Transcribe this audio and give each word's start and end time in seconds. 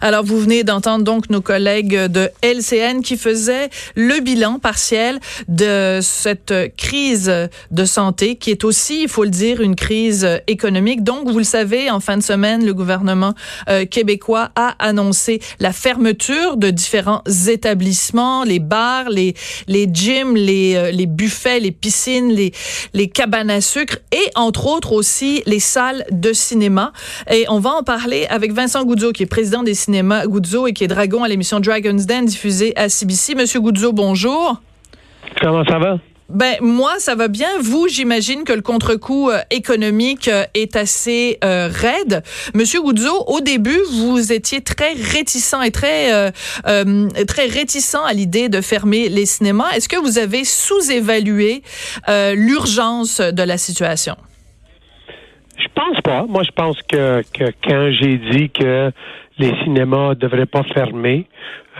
Alors, 0.00 0.24
vous 0.24 0.38
venez 0.38 0.64
d'entendre 0.64 1.04
donc 1.04 1.30
nos 1.30 1.40
collègues 1.40 2.06
de 2.06 2.30
LCN 2.42 3.02
qui 3.02 3.16
faisaient 3.16 3.70
le 3.94 4.20
bilan 4.20 4.58
partiel 4.58 5.20
de 5.48 6.00
cette 6.02 6.54
crise 6.76 7.32
de 7.70 7.84
santé 7.84 8.36
qui 8.36 8.50
est 8.50 8.64
aussi, 8.64 9.02
il 9.02 9.08
faut 9.08 9.24
le 9.24 9.30
dire, 9.30 9.60
une 9.60 9.76
crise 9.76 10.26
économique. 10.46 11.02
Donc, 11.02 11.28
vous 11.28 11.38
le 11.38 11.44
savez, 11.44 11.90
en 11.90 12.00
fin 12.00 12.16
de 12.16 12.22
semaine, 12.22 12.64
le 12.64 12.74
gouvernement 12.74 13.34
euh, 13.68 13.84
québécois 13.84 14.50
a 14.56 14.74
annoncé 14.78 15.40
la 15.58 15.72
fermeture 15.72 16.56
de 16.56 16.70
différents 16.70 17.22
établissements, 17.48 18.44
les 18.44 18.58
bars, 18.58 19.10
les, 19.10 19.34
les 19.66 19.88
gyms, 19.92 20.36
les, 20.36 20.74
euh, 20.76 20.90
les 20.90 21.06
buffets, 21.06 21.60
les 21.60 21.72
piscines, 21.72 22.30
les, 22.32 22.52
les 22.94 23.08
cabanes 23.08 23.50
à 23.50 23.60
sucre 23.60 23.98
et, 24.12 24.30
entre 24.34 24.66
autres, 24.66 24.92
aussi 24.92 25.42
les 25.46 25.60
salles 25.60 26.04
de 26.10 26.32
cinéma. 26.32 26.92
Et 27.30 27.46
on 27.48 27.58
va 27.58 27.70
en 27.70 27.82
parler 27.82 28.26
avec 28.28 28.52
Vincent 28.52 28.84
Goudzo, 28.84 29.12
qui 29.12 29.22
est 29.22 29.26
président 29.26 29.62
des 29.62 29.74
cinéma 29.80 30.26
Guzzo 30.26 30.66
et 30.66 30.72
qui 30.72 30.84
est 30.84 30.88
dragon 30.88 31.24
à 31.24 31.28
l'émission 31.28 31.58
Dragon's 31.60 32.06
Den 32.06 32.26
diffusée 32.26 32.72
à 32.76 32.88
CBC. 32.88 33.34
Monsieur 33.34 33.60
Guzzo, 33.60 33.92
bonjour. 33.92 34.60
Comment 35.40 35.64
ça 35.64 35.78
va? 35.78 35.98
Ben 36.28 36.56
moi 36.60 36.92
ça 36.98 37.16
va 37.16 37.26
bien. 37.26 37.48
Vous, 37.60 37.88
j'imagine 37.88 38.44
que 38.44 38.52
le 38.52 38.60
contre-coup 38.60 39.30
euh, 39.30 39.40
économique 39.50 40.28
euh, 40.28 40.44
est 40.54 40.76
assez 40.76 41.38
euh, 41.42 41.68
raide. 41.72 42.22
Monsieur 42.54 42.82
Guzzo, 42.82 43.24
au 43.26 43.40
début, 43.40 43.80
vous 43.92 44.32
étiez 44.32 44.60
très 44.60 44.92
réticent 44.92 45.56
et 45.64 45.72
très 45.72 46.32
très 47.26 47.46
réticent 47.46 47.96
à 48.06 48.12
l'idée 48.12 48.48
de 48.48 48.60
fermer 48.60 49.08
les 49.08 49.26
cinémas. 49.26 49.70
Est-ce 49.74 49.88
que 49.88 49.96
vous 49.96 50.18
avez 50.18 50.44
sous-évalué 50.44 51.62
l'urgence 52.08 53.20
de 53.20 53.42
la 53.42 53.58
situation? 53.58 54.16
Je 55.58 55.66
pense 55.74 56.00
pas. 56.02 56.24
Moi, 56.28 56.42
je 56.44 56.52
pense 56.52 56.76
que, 56.88 57.22
que 57.34 57.52
quand 57.64 57.90
j'ai 58.00 58.18
dit 58.18 58.50
que 58.50 58.92
les 59.40 59.54
cinémas 59.64 60.10
ne 60.10 60.14
devraient 60.14 60.46
pas 60.46 60.62
fermer. 60.74 61.26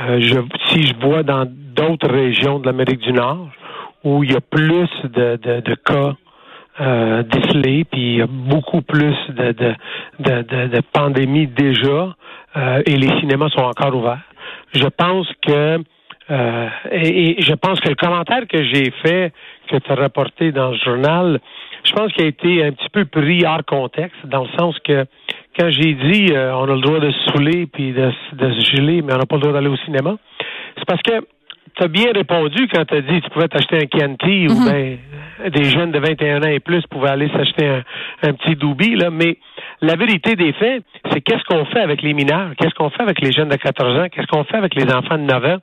Euh, 0.01 0.19
je, 0.21 0.41
si 0.69 0.87
je 0.87 0.95
vois 0.97 1.23
dans 1.23 1.47
d'autres 1.47 2.09
régions 2.09 2.59
de 2.59 2.67
l'Amérique 2.67 3.01
du 3.01 3.13
Nord 3.13 3.49
où 4.03 4.25
il 4.25 4.33
y 4.33 4.37
a 4.37 4.41
plus 4.41 4.89
de, 5.05 5.37
de, 5.37 5.61
de 5.61 5.75
cas 5.75 6.15
euh, 6.81 7.23
décelés, 7.23 7.85
puis 7.85 8.01
il 8.01 8.17
y 8.17 8.23
a 8.23 8.27
beaucoup 8.27 8.81
plus 8.81 9.15
de, 9.29 9.53
de, 9.53 10.67
de, 10.69 10.81
pandémies 10.93 11.47
déjà, 11.47 12.17
euh, 12.57 12.83
et 12.87 12.97
les 12.97 13.21
cinémas 13.21 13.51
sont 13.51 13.61
encore 13.61 13.95
ouverts. 13.95 14.23
Je 14.73 14.87
pense 14.87 15.29
que 15.47 15.83
euh, 16.31 16.69
et, 16.93 17.43
je 17.43 17.53
pense 17.55 17.81
que 17.81 17.89
le 17.89 17.97
commentaire 17.97 18.47
que 18.49 18.63
j'ai 18.65 18.91
fait, 19.03 19.33
que 19.69 19.77
tu 19.77 19.93
as 19.93 19.97
rapporté 19.97 20.53
dans 20.53 20.71
le 20.71 20.79
journal, 20.79 21.41
je 21.85 21.93
pense 21.93 22.13
qu'il 22.13 22.25
a 22.25 22.29
été 22.29 22.65
un 22.65 22.73
petit 22.73 22.89
peu 22.91 23.05
pris 23.05 23.45
hors 23.45 23.65
contexte, 23.65 24.19
dans 24.25 24.45
le 24.45 24.49
sens 24.59 24.79
que 24.81 25.05
quand 25.59 25.71
j'ai 25.71 25.95
dit 25.95 26.33
euh, 26.33 26.55
on 26.55 26.65
a 26.65 26.75
le 26.75 26.81
droit 26.81 27.01
de 27.01 27.11
se 27.11 27.31
saouler 27.31 27.67
puis 27.67 27.93
de, 27.93 28.11
de 28.33 28.53
se 28.53 28.77
geler, 28.77 29.03
mais 29.03 29.15
on 29.15 29.19
n'a 29.19 29.27
pas 29.27 29.37
le 29.37 29.43
droit 29.43 29.53
d'aller 29.53 29.69
au 29.69 29.77
cinéma, 29.79 30.17
c'est 30.77 30.87
parce 30.87 31.03
que 31.03 31.25
tu 31.81 31.85
as 31.85 31.89
bien 31.89 32.13
répondu 32.13 32.69
quand 32.69 32.85
tu 32.85 32.95
as 32.95 33.01
dit 33.01 33.21
que 33.21 33.25
tu 33.25 33.31
pouvais 33.31 33.49
t'acheter 33.49 33.77
un 33.77 33.99
Chianti 33.99 34.47
ou 34.49 34.53
mhm. 34.53 34.65
ben 34.67 34.99
des 35.51 35.65
jeunes 35.65 35.91
de 35.91 35.99
21 35.99 36.43
ans 36.43 36.51
et 36.51 36.61
plus 36.61 36.83
pouvaient 36.87 37.09
aller 37.09 37.31
s'acheter 37.31 37.67
un, 37.67 37.83
un, 38.23 38.35
petit 38.35 38.57
Doubi, 38.57 38.95
là, 38.95 39.09
mais 39.11 39.39
la 39.81 39.97
vérité 39.97 40.37
des 40.37 40.53
faits, 40.53 40.85
c'est 41.11 41.23
qu'est-ce 41.23 41.45
qu'on 41.45 41.65
fait 41.65 41.81
avec 41.81 42.03
les 42.03 42.13
mineurs, 42.13 42.51
qu'est-ce 42.59 42.75
qu'on 42.75 42.91
fait 42.91 43.03
avec 43.03 43.23
les 43.23 43.33
jeunes 43.33 43.49
de 43.49 43.57
14 43.57 43.99
ans, 43.99 44.07
qu'est-ce 44.13 44.27
qu'on 44.27 44.45
fait 44.45 44.59
avec 44.59 44.75
les 44.75 44.93
enfants 44.93 45.17
de 45.17 45.23
9 45.23 45.45
ans, 45.47 45.57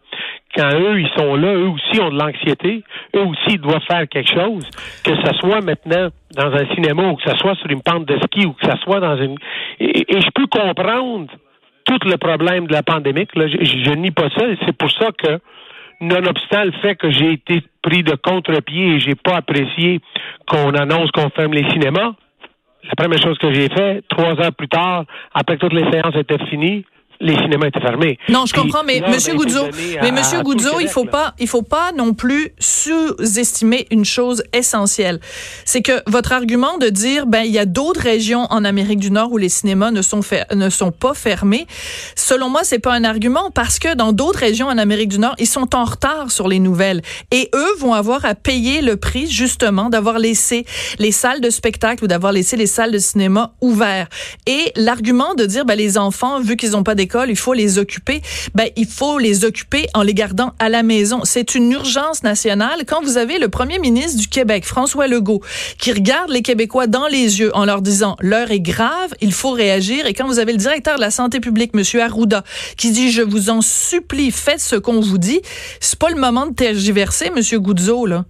quand 0.56 0.70
eux, 0.74 1.00
ils 1.00 1.10
sont 1.16 1.36
là, 1.36 1.54
eux 1.54 1.68
aussi 1.68 2.02
ont 2.02 2.10
de 2.10 2.18
l'anxiété, 2.18 2.84
eux 3.16 3.24
aussi, 3.24 3.56
ils 3.56 3.62
doivent 3.62 3.84
faire 3.88 4.08
quelque 4.10 4.34
chose, 4.34 4.68
que 5.04 5.16
ce 5.16 5.34
soit 5.40 5.62
maintenant 5.62 6.10
dans 6.36 6.52
un 6.52 6.66
cinéma 6.74 7.10
ou 7.10 7.16
que 7.16 7.30
ce 7.30 7.38
soit 7.38 7.54
sur 7.56 7.70
une 7.70 7.84
pente 7.84 8.06
de 8.06 8.18
ski 8.26 8.48
ou 8.48 8.54
que 8.54 8.66
ce 8.66 8.78
soit 8.78 9.00
dans 9.00 9.18
une... 9.18 9.36
Et, 9.80 10.06
je 10.10 10.30
peux 10.34 10.48
comprendre 10.48 11.28
tout 11.86 12.00
le 12.04 12.18
problème 12.18 12.66
de 12.66 12.74
la 12.74 12.82
pandémie, 12.82 13.28
là, 13.36 13.48
je, 13.48 13.58
je, 13.64 13.92
nie 13.92 14.12
pas 14.12 14.30
ça, 14.36 14.44
c'est 14.66 14.76
pour 14.76 14.92
ça 14.92 15.10
que 15.12 15.40
nonobstant 16.02 16.66
le 16.66 16.72
fait 16.82 16.96
que 16.96 17.10
j'ai 17.12 17.34
été 17.34 17.64
pris 17.82 18.04
de 18.04 18.16
contre-pied 18.16 18.96
et 18.96 19.00
j'ai 19.00 19.16
pas 19.16 19.38
apprécié 19.38 20.00
qu'on 20.48 20.72
annonce 20.74 21.12
qu'on 21.12 21.30
ferme 21.30 21.54
les 21.54 21.70
cinémas, 21.72 22.14
la 22.84 22.96
première 22.96 23.22
chose 23.22 23.38
que 23.38 23.54
j'ai 23.54 23.68
fait, 23.70 24.04
trois 24.10 24.40
heures 24.42 24.54
plus 24.56 24.68
tard, 24.68 25.06
après 25.34 25.58
que 25.58 25.62
toutes 25.62 25.74
les 25.74 25.90
séances 25.92 26.16
étaient 26.16 26.44
finies, 26.46 26.86
les 27.20 27.36
cinémas 27.36 27.68
étaient 27.68 27.82
fermés. 27.82 28.18
Non, 28.30 28.46
je 28.46 28.54
comprends, 28.54 28.84
mais 28.84 29.02
Monsieur 29.08 29.36
Goudzo, 29.36 29.68
mais 30.02 30.12
Monsieur 30.12 30.42
Goudzo, 30.42 30.80
il 30.80 30.88
faut 30.88 31.06
pas, 31.06 31.34
il 31.40 31.48
faut 31.48 31.62
pas 31.62 31.92
non 31.96 32.14
plus 32.14 32.50
sous-estimer 32.60 33.88
une 33.92 34.06
chose 34.06 34.44
essentielle, 34.54 35.20
c'est 35.66 35.82
que 35.82 36.04
votre 36.08 36.32
argument 36.32 36.78
de 36.78 36.88
dire 36.90 37.26
ben 37.26 37.42
il 37.42 37.52
y 37.52 37.60
a 37.60 37.66
d'autres 37.66 38.02
régions 38.02 38.46
en 38.50 38.64
Amérique 38.64 39.00
du 39.00 39.12
Nord 39.12 39.32
où 39.32 39.38
les 39.38 39.50
cinémas 39.50 39.92
ne 39.92 40.02
sont 40.02 40.22
ne 40.54 40.70
sont 40.70 40.92
pas 40.92 41.14
fermés, 41.14 41.68
selon 42.16 42.50
moi 42.50 42.62
c'est 42.64 42.80
pas 42.80 42.94
un 42.94 43.04
argument 43.04 43.52
parce 43.52 43.80
que 43.80 43.96
dans 43.96 44.14
d'autres 44.14 44.40
régions 44.40 44.68
en 44.68 44.78
Amérique 44.78 45.10
du 45.10 45.20
Nord 45.20 45.36
ils 45.40 45.48
sont 45.48 45.76
en 45.76 45.86
retard 45.86 46.32
sur 46.32 46.48
les 46.48 46.60
nouvelles 46.60 47.02
et 47.32 47.50
eux 47.56 47.76
vont 47.80 47.94
avoir 47.94 48.26
à 48.26 48.36
payer 48.36 48.82
le 48.82 48.98
prix 48.98 49.28
justement 49.28 49.90
d'avoir 49.90 50.20
laissé 50.20 50.66
les 51.00 51.12
salles 51.12 51.42
de 51.42 51.50
spectacle 51.50 52.04
ou 52.04 52.08
d'avoir 52.08 52.32
laissé 52.32 52.58
les 52.58 52.68
salles 52.68 52.92
de 52.92 53.00
cinéma 53.00 53.54
ouvertes. 53.62 54.12
Et 54.46 54.72
l'argument 54.76 55.34
de 55.36 55.46
dire 55.46 55.66
ben 55.66 55.76
les 55.76 55.98
enfants 55.98 56.40
vu 56.40 56.56
qu'ils 56.56 56.72
n'ont 56.72 56.84
pas 56.84 56.96
des 56.96 57.07
il 57.28 57.36
faut 57.36 57.54
les 57.54 57.80
occuper. 57.80 58.22
Ben, 58.56 58.70
il 58.76 58.88
faut 58.88 59.18
les 59.18 59.46
occuper 59.46 59.88
en 59.94 60.02
les 60.02 60.14
gardant 60.14 60.54
à 60.60 60.70
la 60.70 60.84
maison. 60.84 61.22
C'est 61.24 61.56
une 61.56 61.72
urgence 61.72 62.24
nationale. 62.24 62.84
Quand 62.88 63.02
vous 63.02 63.18
avez 63.18 63.40
le 63.40 63.50
premier 63.50 63.80
ministre 63.80 64.20
du 64.20 64.28
Québec, 64.28 64.66
François 64.66 65.08
Legault, 65.08 65.42
qui 65.78 65.92
regarde 65.92 66.30
les 66.30 66.42
Québécois 66.42 66.88
dans 66.88 67.08
les 67.08 67.40
yeux 67.40 67.56
en 67.56 67.66
leur 67.66 67.82
disant 67.82 68.16
l'heure 68.20 68.52
est 68.52 68.60
grave, 68.60 69.14
il 69.22 69.34
faut 69.34 69.52
réagir. 69.52 70.06
Et 70.06 70.14
quand 70.14 70.28
vous 70.28 70.40
avez 70.40 70.52
le 70.52 70.58
directeur 70.58 70.96
de 70.96 71.02
la 71.02 71.12
santé 71.12 71.40
publique, 71.40 71.74
Monsieur 71.74 72.02
Arruda, 72.02 72.44
qui 72.78 72.92
dit 72.92 73.12
je 73.12 73.22
vous 73.22 73.50
en 73.50 73.62
supplie, 73.62 74.32
faites 74.32 74.62
ce 74.62 74.76
qu'on 74.76 75.00
vous 75.00 75.18
dit, 75.18 75.42
c'est 75.80 76.00
pas 76.00 76.10
le 76.10 76.20
moment 76.20 76.48
de 76.48 76.54
tergiverser, 76.54 77.30
Monsieur 77.30 77.60
Goudzo, 77.60 78.06
là. 78.06 78.26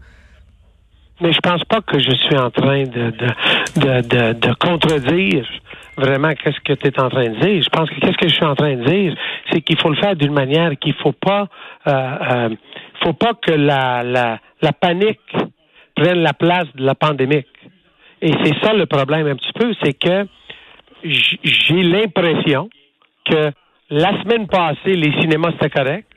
Mais 1.20 1.34
je 1.34 1.40
pense 1.40 1.64
pas 1.64 1.82
que 1.82 2.00
je 2.00 2.14
suis 2.14 2.38
en 2.38 2.52
train 2.52 2.84
de, 2.84 3.12
de, 3.76 4.02
de, 4.02 4.34
de 4.34 4.54
contredire 4.60 5.48
vraiment 5.98 6.34
qu'est-ce 6.36 6.60
que 6.62 6.74
tu 6.74 6.88
es 6.88 7.00
en 7.00 7.10
train 7.10 7.30
de 7.30 7.40
dire? 7.40 7.62
Je 7.62 7.70
pense 7.70 7.90
que 7.90 8.00
qu'est-ce 8.00 8.18
que 8.18 8.28
je 8.28 8.34
suis 8.34 8.46
en 8.46 8.56
train 8.56 8.76
de 8.76 8.84
dire, 8.84 9.16
c'est 9.52 9.62
qu'il 9.62 9.80
faut 9.80 9.90
le 9.90 9.96
faire 9.98 10.16
d'une 10.16 10.34
manière 10.34 10.78
qu'il 10.80 10.94
faut 10.96 11.12
pas 11.14 11.48
euh, 11.88 11.92
euh, 11.92 12.50
faut 13.04 13.14
pas 13.14 13.34
que 13.34 13.52
la, 13.52 14.04
la, 14.04 14.40
la 14.62 14.72
panique 14.74 15.20
prenne 15.96 16.20
la 16.20 16.34
place 16.34 16.68
de 16.76 16.86
la 16.86 16.96
pandémie. 16.96 17.46
Et 18.22 18.32
c'est 18.44 18.64
ça 18.64 18.74
le 18.74 18.86
problème 18.86 19.28
un 19.28 19.36
petit 19.36 19.54
peu, 19.54 19.74
c'est 19.84 19.94
que 19.94 20.28
j'ai 21.04 21.84
l'impression 21.84 22.70
que 23.26 23.52
la 23.90 24.22
semaine 24.22 24.48
passée, 24.48 24.96
les 24.96 25.12
cinémas 25.20 25.52
c'était 25.54 25.70
correct. 25.70 26.08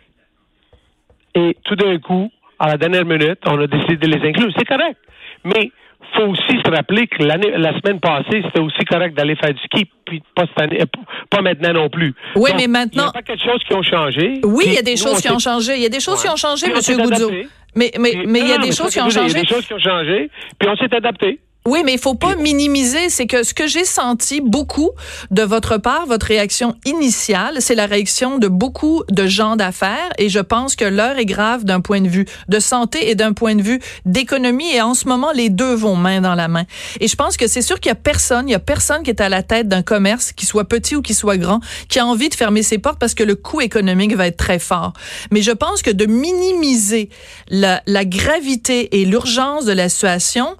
Et 1.34 1.56
tout 1.64 1.76
d'un 1.76 1.98
coup, 1.98 2.30
à 2.58 2.68
la 2.68 2.76
dernière 2.76 3.04
minute, 3.04 3.38
on 3.47 3.60
a 3.60 3.66
décidé 3.66 3.97
de 3.97 4.06
les 4.08 4.28
inclure. 4.28 4.52
C'est 4.56 4.64
correct. 4.64 4.98
Mais 5.44 5.70
faut 6.16 6.26
aussi 6.26 6.60
se 6.64 6.70
rappeler 6.70 7.06
que 7.06 7.22
l'année, 7.22 7.50
la 7.56 7.78
semaine 7.78 8.00
passée, 8.00 8.42
c'était 8.44 8.60
aussi 8.60 8.84
correct 8.84 9.16
d'aller 9.16 9.36
faire 9.36 9.52
du 9.52 9.60
ski, 9.62 9.88
puis 10.04 10.22
pas 10.34 10.44
cette 10.46 10.60
année, 10.60 10.82
pas 11.30 11.42
maintenant 11.42 11.72
non 11.72 11.88
plus. 11.88 12.14
Oui, 12.36 12.50
mais 12.56 12.66
maintenant. 12.66 13.04
Il 13.04 13.06
y 13.06 13.08
a 13.08 13.12
pas 13.12 13.22
quelque 13.22 13.44
chose 13.44 13.62
qui 13.66 13.74
ont 13.74 13.82
changé. 13.82 14.41
Oui, 14.44 14.64
il 14.66 14.74
y 14.74 14.78
a 14.78 14.82
des 14.82 14.97
choses 14.97 15.20
qui 15.20 15.30
ont 15.30 15.38
changé. 15.38 15.76
Il 15.76 15.82
y 15.82 15.86
a 15.86 15.91
des 15.91 16.00
choses 16.00 16.20
qui 16.22 16.28
ont 16.28 16.36
changé, 16.36 16.66
M. 16.66 16.74
Goudzo. 16.74 17.30
Mais, 17.76 17.92
mais, 17.98 18.24
mais 18.26 18.41
il 18.41 18.48
y 18.48 18.52
a 18.52 18.58
des 18.58 18.72
choses 18.72 18.92
qui 18.92 19.00
ont 19.00 19.10
changé. 19.10 19.30
Il 19.30 19.36
y 19.36 19.38
a 19.38 19.42
des 19.42 19.47
choses 19.47 19.66
qui 19.66 19.74
ont 19.74 19.78
changé, 19.78 20.30
puis 20.58 20.68
on 20.68 20.76
s'est 20.76 20.94
adapté. 20.94 21.38
Oui, 21.70 21.82
mais 21.84 21.92
il 21.92 22.00
faut 22.00 22.16
pas 22.16 22.34
minimiser. 22.34 23.10
C'est 23.10 23.28
que 23.28 23.44
ce 23.44 23.54
que 23.54 23.68
j'ai 23.68 23.84
senti 23.84 24.40
beaucoup 24.40 24.90
de 25.30 25.44
votre 25.44 25.76
part, 25.76 26.04
votre 26.06 26.26
réaction 26.26 26.74
initiale, 26.84 27.58
c'est 27.60 27.76
la 27.76 27.86
réaction 27.86 28.38
de 28.38 28.48
beaucoup 28.48 29.04
de 29.08 29.28
gens 29.28 29.54
d'affaires. 29.54 30.10
Et 30.18 30.28
je 30.30 30.40
pense 30.40 30.74
que 30.74 30.84
l'heure 30.84 31.16
est 31.16 31.26
grave 31.26 31.64
d'un 31.64 31.80
point 31.80 32.00
de 32.00 32.08
vue 32.08 32.26
de 32.48 32.58
santé 32.58 33.08
et 33.10 33.14
d'un 33.14 33.32
point 33.34 33.54
de 33.54 33.62
vue 33.62 33.78
d'économie. 34.04 34.68
Et 34.72 34.82
en 34.82 34.94
ce 34.94 35.06
moment, 35.06 35.30
les 35.30 35.48
deux 35.48 35.72
vont 35.72 35.94
main 35.94 36.20
dans 36.20 36.34
la 36.34 36.48
main. 36.48 36.64
Et 36.98 37.06
je 37.06 37.14
pense 37.14 37.36
que 37.36 37.46
c'est 37.46 37.62
sûr 37.62 37.78
qu'il 37.78 37.90
y 37.90 37.92
a 37.92 37.94
personne, 37.94 38.48
il 38.48 38.52
y 38.52 38.56
a 38.56 38.58
personne 38.58 39.04
qui 39.04 39.10
est 39.10 39.20
à 39.20 39.28
la 39.28 39.44
tête 39.44 39.68
d'un 39.68 39.82
commerce, 39.82 40.32
qui 40.32 40.46
soit 40.46 40.64
petit 40.64 40.96
ou 40.96 41.02
qui 41.02 41.14
soit 41.14 41.36
grand, 41.36 41.60
qui 41.88 42.00
a 42.00 42.04
envie 42.04 42.30
de 42.30 42.34
fermer 42.34 42.64
ses 42.64 42.78
portes 42.78 42.98
parce 42.98 43.14
que 43.14 43.22
le 43.22 43.36
coût 43.36 43.60
économique 43.60 44.16
va 44.16 44.26
être 44.26 44.38
très 44.38 44.58
fort. 44.58 44.92
Mais 45.30 45.40
je 45.40 45.52
pense 45.52 45.82
que 45.82 45.92
de 45.92 46.06
minimiser 46.06 47.10
la, 47.48 47.80
la 47.86 48.04
gravité 48.04 49.00
et 49.00 49.04
l'urgence 49.04 49.66
de 49.66 49.72
la 49.72 49.88
situation, 49.88 50.56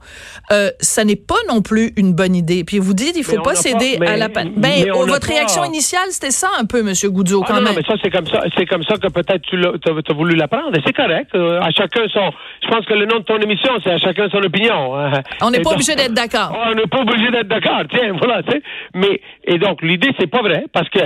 euh, 0.53 0.71
ça 0.79 1.00
ça 1.01 1.07
n'est 1.07 1.17
pas 1.17 1.41
non 1.49 1.63
plus 1.63 1.93
une 1.97 2.13
bonne 2.13 2.37
idée. 2.37 2.63
Puis 2.63 2.79
vous 2.79 2.93
dites, 2.93 3.17
il 3.17 3.25
faut 3.25 3.41
pas 3.41 3.55
céder 3.55 3.99
à 4.07 4.19
la 4.19 4.29
panique. 4.29 4.59
Ben, 4.59 4.85
votre 4.93 5.29
réaction 5.29 5.65
initiale, 5.65 6.09
c'était 6.11 6.31
ça 6.31 6.49
un 6.61 6.67
peu, 6.67 6.83
Monsieur 6.83 7.09
Goudzo, 7.09 7.41
quand 7.41 7.55
ah, 7.55 7.61
même. 7.63 7.65
Non, 7.65 7.71
mais 7.75 7.83
ça, 7.89 7.95
c'est 8.03 8.11
comme 8.11 8.27
ça, 8.27 8.43
c'est 8.55 8.67
comme 8.67 8.83
ça 8.83 8.97
que 8.97 9.09
peut-être 9.09 9.41
tu 9.41 9.57
as, 9.65 10.13
voulu 10.13 10.37
l'apprendre. 10.37 10.77
Et 10.77 10.83
c'est 10.85 10.93
correct. 10.93 11.31
Euh, 11.35 11.59
à 11.59 11.71
chacun 11.71 12.07
son. 12.13 12.31
Je 12.63 12.69
pense 12.69 12.85
que 12.85 12.93
le 12.93 13.07
nom 13.07 13.21
de 13.21 13.25
ton 13.25 13.39
émission, 13.39 13.73
c'est 13.83 13.93
à 13.93 13.97
chacun 13.97 14.29
son 14.29 14.43
opinion. 14.43 14.95
Hein. 14.95 15.23
On 15.41 15.51
n'est 15.51 15.61
pas 15.61 15.71
obligé 15.71 15.95
d'être 15.95 16.13
d'accord. 16.13 16.55
On 16.67 16.75
n'est 16.75 16.87
pas 16.87 17.01
obligé 17.01 17.31
d'être 17.31 17.49
d'accord. 17.49 17.81
Tiens, 17.91 18.13
voilà, 18.19 18.43
tu 18.43 18.53
sais. 18.53 18.63
Mais 18.95 19.23
et 19.45 19.57
donc 19.57 19.81
l'idée, 19.81 20.11
c'est 20.19 20.31
pas 20.31 20.43
vrai, 20.43 20.67
parce 20.71 20.91
que 20.91 21.01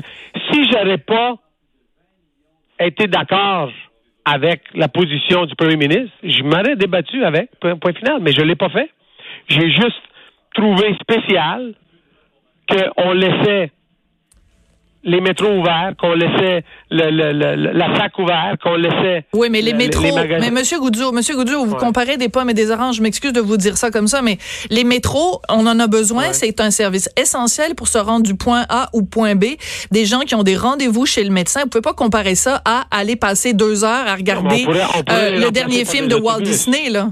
si 0.50 0.68
j'aurais 0.72 0.98
pas 0.98 1.36
été 2.80 3.06
d'accord 3.06 3.70
avec 4.24 4.62
la 4.74 4.88
position 4.88 5.46
du 5.46 5.54
premier 5.54 5.76
ministre, 5.76 6.16
je 6.24 6.42
m'aurais 6.42 6.74
débattu 6.74 7.24
avec, 7.24 7.50
point, 7.60 7.76
point 7.76 7.92
final, 7.92 8.18
mais 8.20 8.32
je 8.32 8.42
l'ai 8.42 8.56
pas 8.56 8.70
fait. 8.70 8.90
J'ai 9.48 9.70
juste 9.70 10.02
trouvé 10.54 10.96
spécial 11.00 11.74
qu'on 12.68 13.12
laissait 13.12 13.70
les 15.06 15.20
métros 15.20 15.58
ouverts, 15.58 15.92
qu'on 16.00 16.14
laissait 16.14 16.64
le, 16.90 17.10
le, 17.10 17.72
la 17.72 17.94
fac 17.94 18.18
ouverte, 18.18 18.58
qu'on 18.62 18.76
laissait. 18.76 19.26
Oui, 19.34 19.48
mais 19.50 19.60
les 19.60 19.74
métros. 19.74 20.02
mais 20.40 20.50
Monsieur 20.50 20.78
Goudzo, 20.80 21.12
Monsieur 21.12 21.36
Goudzo, 21.36 21.64
vous 21.66 21.76
comparez 21.76 22.16
des 22.16 22.30
pommes 22.30 22.48
et 22.48 22.54
des 22.54 22.70
oranges. 22.70 22.96
Je 22.96 23.02
m'excuse 23.02 23.34
de 23.34 23.40
vous 23.40 23.58
dire 23.58 23.76
ça 23.76 23.90
comme 23.90 24.08
ça, 24.08 24.22
mais 24.22 24.38
les 24.70 24.82
métros, 24.84 25.42
on 25.50 25.66
en 25.66 25.78
a 25.78 25.86
besoin. 25.88 26.32
C'est 26.32 26.58
un 26.60 26.70
service 26.70 27.10
essentiel 27.20 27.74
pour 27.74 27.88
se 27.88 27.98
rendre 27.98 28.24
du 28.24 28.34
point 28.34 28.64
A 28.70 28.88
au 28.94 29.02
point 29.02 29.34
B. 29.34 29.44
Des 29.90 30.06
gens 30.06 30.20
qui 30.20 30.34
ont 30.34 30.42
des 30.42 30.56
rendez-vous 30.56 31.04
chez 31.04 31.22
le 31.22 31.30
médecin. 31.30 31.64
Vous 31.64 31.68
pouvez 31.68 31.82
pas 31.82 31.92
comparer 31.92 32.34
ça 32.34 32.62
à 32.64 32.86
aller 32.90 33.16
passer 33.16 33.52
deux 33.52 33.84
heures 33.84 34.06
à 34.06 34.14
regarder 34.14 34.66
euh, 35.10 35.38
le 35.38 35.50
dernier 35.50 35.84
film 35.84 36.08
de 36.08 36.14
Walt 36.14 36.40
Disney, 36.40 36.88
là. 36.88 37.08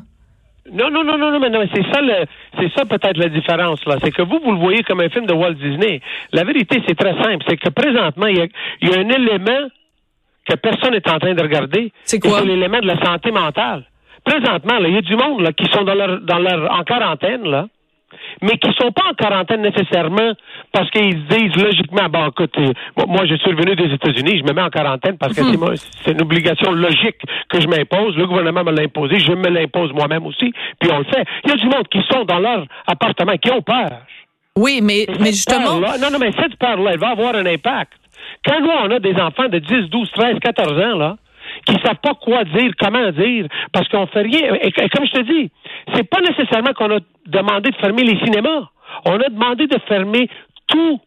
Non, 0.70 0.90
non, 0.90 1.02
non, 1.02 1.18
non, 1.18 1.32
non, 1.32 1.40
mais 1.40 1.50
non, 1.50 1.64
c'est 1.74 1.82
ça 1.92 2.00
le, 2.00 2.24
c'est 2.58 2.72
ça 2.72 2.84
peut-être 2.84 3.16
la 3.16 3.28
différence 3.28 3.84
là. 3.84 3.96
C'est 4.02 4.12
que 4.12 4.22
vous, 4.22 4.38
vous 4.44 4.52
le 4.52 4.58
voyez 4.58 4.82
comme 4.84 5.00
un 5.00 5.08
film 5.08 5.26
de 5.26 5.32
Walt 5.32 5.54
Disney. 5.54 6.00
La 6.32 6.44
vérité, 6.44 6.80
c'est 6.86 6.94
très 6.94 7.20
simple. 7.20 7.44
C'est 7.48 7.56
que 7.56 7.68
présentement, 7.70 8.26
il 8.26 8.38
y 8.38 8.40
a, 8.40 8.46
il 8.80 8.88
y 8.90 8.94
a 8.94 8.98
un 8.98 9.08
élément 9.08 9.68
que 10.48 10.54
personne 10.56 10.92
n'est 10.92 11.10
en 11.10 11.18
train 11.18 11.34
de 11.34 11.42
regarder. 11.42 11.92
C'est 12.04 12.20
quoi? 12.20 12.38
C'est 12.38 12.46
l'élément 12.46 12.78
de 12.80 12.86
la 12.86 13.00
santé 13.02 13.32
mentale. 13.32 13.84
Présentement, 14.24 14.78
là, 14.78 14.88
il 14.88 14.94
y 14.94 14.98
a 14.98 15.02
du 15.02 15.16
monde 15.16 15.40
là, 15.40 15.52
qui 15.52 15.66
sont 15.66 15.82
dans 15.82 15.94
leur, 15.94 16.20
dans 16.20 16.38
leur, 16.38 16.72
en 16.72 16.84
quarantaine, 16.84 17.42
là, 17.42 17.66
mais 18.40 18.56
qui 18.58 18.72
sont 18.78 18.92
pas 18.92 19.02
en 19.10 19.14
quarantaine 19.14 19.62
nécessairement 19.62 20.32
parce 20.72 20.90
qu'ils 20.90 21.26
disent 21.26 21.56
logiquement, 21.56 22.08
bon, 22.08 22.28
écoute, 22.28 22.54
euh, 22.58 22.72
moi, 23.06 23.26
je 23.26 23.34
suis 23.36 23.50
revenu 23.50 23.76
des 23.76 23.92
États-Unis, 23.94 24.38
je 24.38 24.44
me 24.44 24.52
mets 24.52 24.62
en 24.62 24.70
quarantaine 24.70 25.18
parce 25.18 25.34
que 25.34 25.42
hmm. 25.42 25.76
c'est 26.04 26.12
une 26.12 26.22
obligation 26.22 26.72
logique 26.72 27.20
que 27.48 27.60
je 27.60 27.68
m'impose. 27.68 28.16
Le 28.16 28.26
gouvernement 28.26 28.64
me 28.64 28.72
l'a 28.72 28.82
imposé, 28.82 29.18
je 29.18 29.32
me 29.32 29.48
l'impose 29.48 29.92
moi-même 29.92 30.26
aussi, 30.26 30.52
puis 30.80 30.90
on 30.92 30.98
le 30.98 31.04
fait. 31.04 31.24
Il 31.44 31.50
y 31.50 31.52
a 31.52 31.56
du 31.56 31.66
monde 31.66 31.88
qui 31.88 32.00
sont 32.10 32.24
dans 32.24 32.38
leur 32.38 32.64
appartement, 32.86 33.36
qui 33.36 33.50
ont 33.50 33.62
peur. 33.62 33.90
Oui, 34.56 34.80
mais, 34.82 35.06
mais 35.18 35.32
justement. 35.32 35.80
non, 35.80 36.10
non, 36.12 36.18
mais 36.18 36.30
cette 36.38 36.56
peur-là, 36.56 36.92
elle 36.92 36.98
va 36.98 37.10
avoir 37.10 37.34
un 37.34 37.46
impact. 37.46 37.92
Quand 38.44 38.60
nous, 38.60 38.68
on 38.68 38.90
a 38.90 38.98
des 38.98 39.14
enfants 39.14 39.48
de 39.48 39.58
10, 39.58 39.88
12, 39.88 40.10
13, 40.12 40.38
14 40.40 40.72
ans, 40.72 40.96
là, 40.96 41.16
qui 41.66 41.74
savent 41.84 42.00
pas 42.02 42.14
quoi 42.14 42.44
dire, 42.44 42.72
comment 42.78 43.10
dire, 43.10 43.46
parce 43.72 43.88
qu'on 43.88 44.06
fait 44.06 44.22
rien. 44.22 44.54
Et, 44.54 44.72
comme 44.72 45.06
je 45.06 45.12
te 45.12 45.22
dis, 45.22 45.50
c'est 45.94 46.08
pas 46.08 46.20
nécessairement 46.20 46.72
qu'on 46.72 46.96
a 46.96 47.00
demandé 47.26 47.70
de 47.70 47.76
fermer 47.76 48.04
les 48.04 48.18
cinémas. 48.20 48.68
On 49.04 49.20
a 49.20 49.28
demandé 49.28 49.66
de 49.66 49.78
fermer 49.88 50.28
tout, 50.66 51.00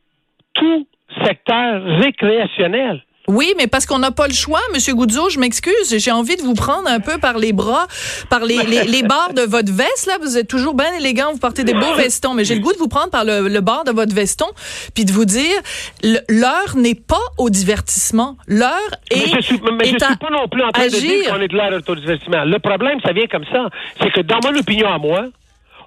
tout 0.54 0.88
secteur 1.24 1.84
récréationnel. 1.84 3.04
Oui, 3.28 3.54
mais 3.58 3.68
parce 3.68 3.86
qu'on 3.86 4.00
n'a 4.00 4.12
pas 4.12 4.28
le 4.28 4.34
choix, 4.34 4.60
Monsieur 4.74 4.94
Goudzo, 4.94 5.30
je 5.30 5.40
m'excuse, 5.40 5.98
j'ai 5.98 6.12
envie 6.12 6.36
de 6.36 6.42
vous 6.42 6.54
prendre 6.54 6.88
un 6.88 7.00
peu 7.00 7.18
par 7.18 7.38
les 7.38 7.54
bras, 7.54 7.88
par 8.30 8.42
les, 8.42 8.58
les, 8.64 8.84
les, 8.84 9.04
barres 9.08 9.34
de 9.34 9.42
votre 9.42 9.74
veste. 9.74 10.06
Là, 10.06 10.18
vous 10.22 10.38
êtes 10.38 10.48
toujours 10.48 10.76
bien 10.76 10.94
élégant, 10.94 11.32
vous 11.32 11.40
portez 11.40 11.64
des 11.64 11.74
beaux 11.74 11.94
vestons, 11.96 12.34
mais 12.34 12.46
j'ai 12.46 12.56
le 12.56 12.62
goût 12.62 12.74
de 12.74 12.78
vous 12.78 12.88
prendre 12.88 13.10
par 13.10 13.26
le, 13.26 13.48
le 13.48 13.62
bord 13.62 13.84
de 13.84 13.92
votre 13.92 14.14
veston, 14.14 14.46
puis 14.94 15.06
de 15.06 15.12
vous 15.12 15.26
dire, 15.26 15.56
l'heure 16.04 16.76
n'est 16.76 16.96
pas 16.96 17.16
au 17.38 17.50
divertissement, 17.50 18.38
l'heure 18.48 18.72
est, 19.10 19.34
mais 19.34 19.42
je 19.42 19.42
suis, 19.42 19.60
mais 19.74 19.86
je 19.86 19.90
suis 19.90 19.98
pas 19.98 20.30
non 20.32 20.48
plus 20.48 20.64
en 20.64 20.72
train 20.72 20.86
de 20.86 20.90
dire 20.90 21.34
qu'on 21.34 21.42
est 21.42 21.48
de 21.48 21.56
l'heure 21.56 21.82
au 21.88 21.96
divertissement. 21.96 22.44
Le 22.46 22.60
problème, 22.60 23.00
ça 23.04 23.12
vient 23.12 23.28
comme 23.28 23.46
ça, 23.46 23.70
c'est 24.02 24.12
que 24.12 24.22
dans 24.22 24.40
mon 24.44 24.58
opinion 24.58 24.88
à 24.88 25.00
moi, 25.00 25.26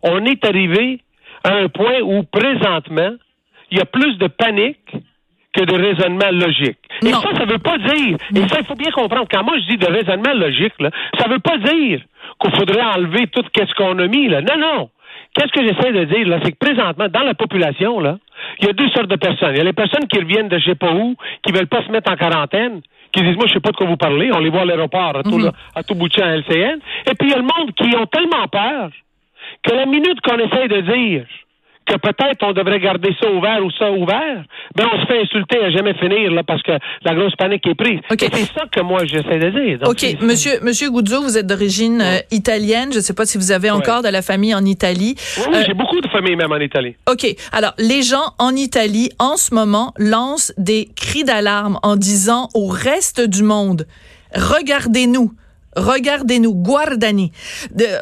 on 0.02 0.24
est 0.24 0.44
arrivé 0.44 1.00
à 1.44 1.52
un 1.52 1.68
point 1.68 2.00
où 2.02 2.24
présentement, 2.24 3.12
il 3.70 3.78
y 3.78 3.80
a 3.80 3.84
plus 3.84 4.16
de 4.18 4.26
panique 4.26 4.92
que 5.58 5.64
de 5.64 5.74
raisonnement 5.74 6.30
logique. 6.30 6.78
Et 7.02 7.12
ça, 7.12 7.28
ça 7.36 7.44
veut 7.44 7.58
pas 7.58 7.78
dire, 7.78 8.16
et 8.34 8.48
ça, 8.48 8.58
il 8.60 8.66
faut 8.66 8.74
bien 8.74 8.90
comprendre, 8.92 9.26
quand 9.30 9.42
moi 9.42 9.54
je 9.58 9.66
dis 9.66 9.76
de 9.76 9.86
raisonnement 9.86 10.34
logique, 10.34 10.74
là, 10.78 10.90
ça 11.18 11.28
veut 11.28 11.40
pas 11.40 11.58
dire 11.58 12.00
qu'il 12.40 12.54
faudrait 12.54 12.82
enlever 12.82 13.26
tout 13.26 13.42
ce 13.42 13.74
qu'on 13.74 13.98
a 13.98 14.06
mis, 14.06 14.28
là. 14.28 14.40
Non, 14.42 14.58
non. 14.58 14.90
Qu'est-ce 15.34 15.52
que 15.52 15.66
j'essaie 15.66 15.92
de 15.92 16.04
dire, 16.04 16.28
là? 16.28 16.38
C'est 16.42 16.52
que 16.52 16.58
présentement, 16.58 17.08
dans 17.08 17.22
la 17.22 17.34
population, 17.34 18.00
là, 18.00 18.18
il 18.60 18.66
y 18.66 18.70
a 18.70 18.72
deux 18.72 18.88
sortes 18.90 19.08
de 19.08 19.16
personnes. 19.16 19.52
Il 19.54 19.58
y 19.58 19.60
a 19.60 19.64
les 19.64 19.72
personnes 19.72 20.06
qui 20.06 20.18
reviennent 20.18 20.48
de 20.48 20.58
je 20.58 20.64
sais 20.64 20.74
pas 20.74 20.92
où, 20.92 21.16
qui 21.44 21.52
veulent 21.52 21.66
pas 21.66 21.82
se 21.84 21.90
mettre 21.90 22.10
en 22.10 22.16
quarantaine, 22.16 22.80
qui 23.12 23.22
disent, 23.22 23.36
moi, 23.36 23.46
je 23.46 23.54
sais 23.54 23.60
pas 23.60 23.70
de 23.70 23.76
quoi 23.76 23.86
vous 23.86 23.96
parlez, 23.96 24.30
on 24.32 24.38
les 24.38 24.50
voit 24.50 24.62
à 24.62 24.64
l'aéroport, 24.64 25.16
à, 25.16 25.22
tout, 25.22 25.38
mhm. 25.38 25.50
à 25.74 25.82
tout 25.82 25.94
bout 25.94 26.08
de 26.08 26.14
champ 26.14 26.24
LCN. 26.24 26.78
Et 27.10 27.14
puis, 27.14 27.28
il 27.28 27.30
y 27.30 27.34
a 27.34 27.38
le 27.38 27.42
monde 27.42 27.72
qui 27.76 27.94
ont 27.96 28.06
tellement 28.06 28.46
peur 28.50 28.90
que 29.62 29.74
la 29.74 29.86
minute 29.86 30.20
qu'on 30.22 30.38
essaie 30.38 30.68
de 30.68 30.80
dire 30.80 31.24
que 31.88 31.96
peut-être 31.96 32.42
on 32.42 32.52
devrait 32.52 32.80
garder 32.80 33.10
ça 33.20 33.30
ouvert 33.30 33.64
ou 33.64 33.70
ça 33.72 33.90
ouvert, 33.90 34.44
ben 34.76 34.86
on 34.92 35.00
se 35.00 35.06
fait 35.06 35.20
insulter 35.22 35.64
à 35.64 35.70
jamais 35.70 35.94
finir 35.94 36.30
là 36.32 36.42
parce 36.42 36.62
que 36.62 36.72
la 37.04 37.14
grosse 37.14 37.34
panique 37.36 37.66
est 37.66 37.74
prise. 37.74 38.00
C'est 38.10 38.28
ça 38.54 38.64
que 38.70 38.80
moi 38.80 39.04
j'essaie 39.04 39.38
de 39.38 39.50
dire. 39.50 39.88
OK, 39.88 40.04
monsieur 40.20 40.52
monsieur 40.62 40.90
Guzzo, 40.90 41.22
vous 41.22 41.38
êtes 41.38 41.46
d'origine 41.46 42.00
euh, 42.00 42.18
italienne, 42.30 42.90
je 42.92 42.98
ne 42.98 43.02
sais 43.02 43.14
pas 43.14 43.24
si 43.24 43.38
vous 43.38 43.52
avez 43.52 43.70
encore 43.70 44.02
de 44.02 44.08
la 44.08 44.22
famille 44.22 44.54
en 44.54 44.64
Italie. 44.64 45.14
Oui, 45.38 45.54
euh, 45.54 45.62
j'ai 45.66 45.74
beaucoup 45.74 46.00
de 46.00 46.08
familles 46.08 46.36
même 46.36 46.52
en 46.52 46.58
Italie. 46.60 46.94
OK. 47.10 47.26
Alors, 47.52 47.72
les 47.78 48.02
gens 48.02 48.34
en 48.38 48.54
Italie 48.54 49.10
en 49.18 49.36
ce 49.36 49.54
moment 49.54 49.94
lancent 49.98 50.52
des 50.58 50.88
cris 50.94 51.24
d'alarme 51.24 51.78
en 51.82 51.96
disant 51.96 52.48
au 52.54 52.68
reste 52.68 53.20
du 53.20 53.42
monde 53.42 53.86
regardez-nous 54.34 55.32
Regardez-nous, 55.78 56.54
guardani. 56.54 57.32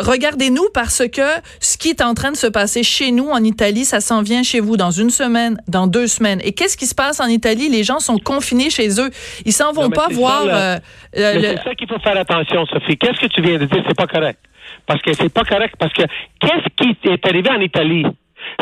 Regardez-nous 0.01 0.69
parce 0.75 1.03
que 1.09 1.23
ce 1.61 1.77
qui 1.77 1.91
est 1.91 2.03
en 2.03 2.15
train 2.15 2.33
de 2.33 2.37
se 2.37 2.47
passer 2.47 2.83
chez 2.83 3.13
nous 3.13 3.29
en 3.29 3.43
Italie, 3.45 3.85
ça 3.85 4.01
s'en 4.01 4.23
vient 4.23 4.43
chez 4.43 4.61
vous 4.61 4.77
dans 4.77 4.91
une 4.91 5.11
semaine, 5.11 5.59
dans 5.69 5.87
deux 5.87 6.07
semaines. 6.07 6.41
Et 6.43 6.53
qu'est-ce 6.53 6.77
qui 6.77 6.87
se 6.87 6.95
passe 6.95 7.21
en 7.21 7.27
Italie? 7.27 7.69
Les 7.69 7.85
gens 7.85 8.01
sont 8.01 8.19
confinés 8.19 8.71
chez 8.71 9.01
eux. 9.01 9.11
Ils 9.45 9.53
s'en 9.53 9.73
vont 9.73 9.91
pas 9.91 10.09
voir. 10.11 10.45
Euh, 10.47 10.79
c'est 11.15 11.63
ça 11.63 11.75
qu'il 11.75 11.89
faut 11.89 11.99
faire 12.01 12.19
attention, 12.19 12.67
Sophie. 12.67 12.97
Qu'est-ce 12.97 13.21
que 13.21 13.27
tu 13.27 13.43
viens 13.43 13.59
de 13.59 13.67
dire? 13.67 13.83
C'est 13.87 13.97
pas 13.97 14.07
correct. 14.07 14.39
Parce 14.87 15.03
que 15.03 15.13
c'est 15.13 15.33
pas 15.33 15.45
correct. 15.45 15.75
Parce 15.79 15.93
que 15.93 16.03
qu'est-ce 16.41 16.69
qui 16.77 17.09
est 17.09 17.27
arrivé 17.27 17.51
en 17.51 17.61
Italie? 17.61 18.05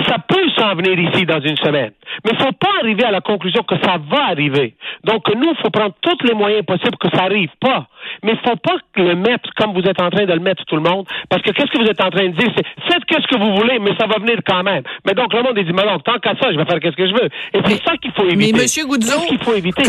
Ça 0.08 0.17
peut 0.28 0.44
s'en 0.64 0.75
venir 0.75 0.99
ici 0.99 1.26
dans 1.26 1.40
une 1.40 1.56
semaine. 1.56 1.93
Mais 2.25 2.32
il 2.32 2.38
ne 2.38 2.44
faut 2.44 2.52
pas 2.52 2.70
arriver 2.81 3.05
à 3.05 3.11
la 3.11 3.20
conclusion 3.20 3.62
que 3.62 3.76
ça 3.82 3.96
va 4.11 4.26
arriver. 4.31 4.75
Donc, 5.05 5.22
nous, 5.34 5.50
il 5.50 5.62
faut 5.62 5.70
prendre 5.70 5.94
tous 6.00 6.26
les 6.26 6.34
moyens 6.34 6.64
possibles 6.64 6.96
que 6.96 7.08
ça 7.10 7.24
n'arrive 7.24 7.50
pas. 7.60 7.86
Mais 8.22 8.32
il 8.32 8.39
ne 8.39 8.50
faut 8.50 8.56
pas 8.56 8.77
le 8.96 9.15
mettre 9.15 9.50
comme 9.56 9.72
vous 9.72 9.86
êtes 9.89 10.00
en 10.00 10.10
train 10.10 10.24
de 10.24 10.32
le 10.32 10.41
mettre 10.41 10.65
tout 10.67 10.77
le 10.77 10.82
monde. 10.82 11.06
Parce 11.29 11.43
que 11.43 11.50
qu'est-ce 11.50 11.70
que 11.70 11.79
vous 11.79 11.91
êtes 11.91 12.00
en 12.00 12.10
train 12.10 12.29
de 12.29 12.36
dire? 12.36 12.50
C'est 12.56 12.93
faites 12.93 13.05
qu'est-ce 13.06 13.27
que 13.27 13.39
vous 13.39 13.55
voulez, 13.56 13.79
mais 13.79 13.93
ça 13.98 14.06
va 14.06 14.19
venir 14.19 14.39
quand 14.46 14.62
même. 14.62 14.82
Mais 15.06 15.15
donc, 15.15 15.32
le 15.32 15.43
monde 15.43 15.58
dit, 15.58 15.72
mais 15.72 15.82
donc, 15.82 16.05
tant 16.05 16.19
qu'à 16.19 16.34
ça, 16.41 16.53
je 16.53 16.56
vais 16.56 16.65
faire 16.65 16.81
qu'est-ce 16.81 16.96
que 16.96 17.08
je 17.08 17.15
veux. 17.15 17.29
Et 17.53 17.60
c'est 17.67 17.82
ça 17.84 17.96
qu'il 17.96 18.12
faut 18.12 18.24
éviter. 18.24 18.53
Mais 18.53 18.62
Monsieur 18.62 18.86
Goudzo, 18.86 19.20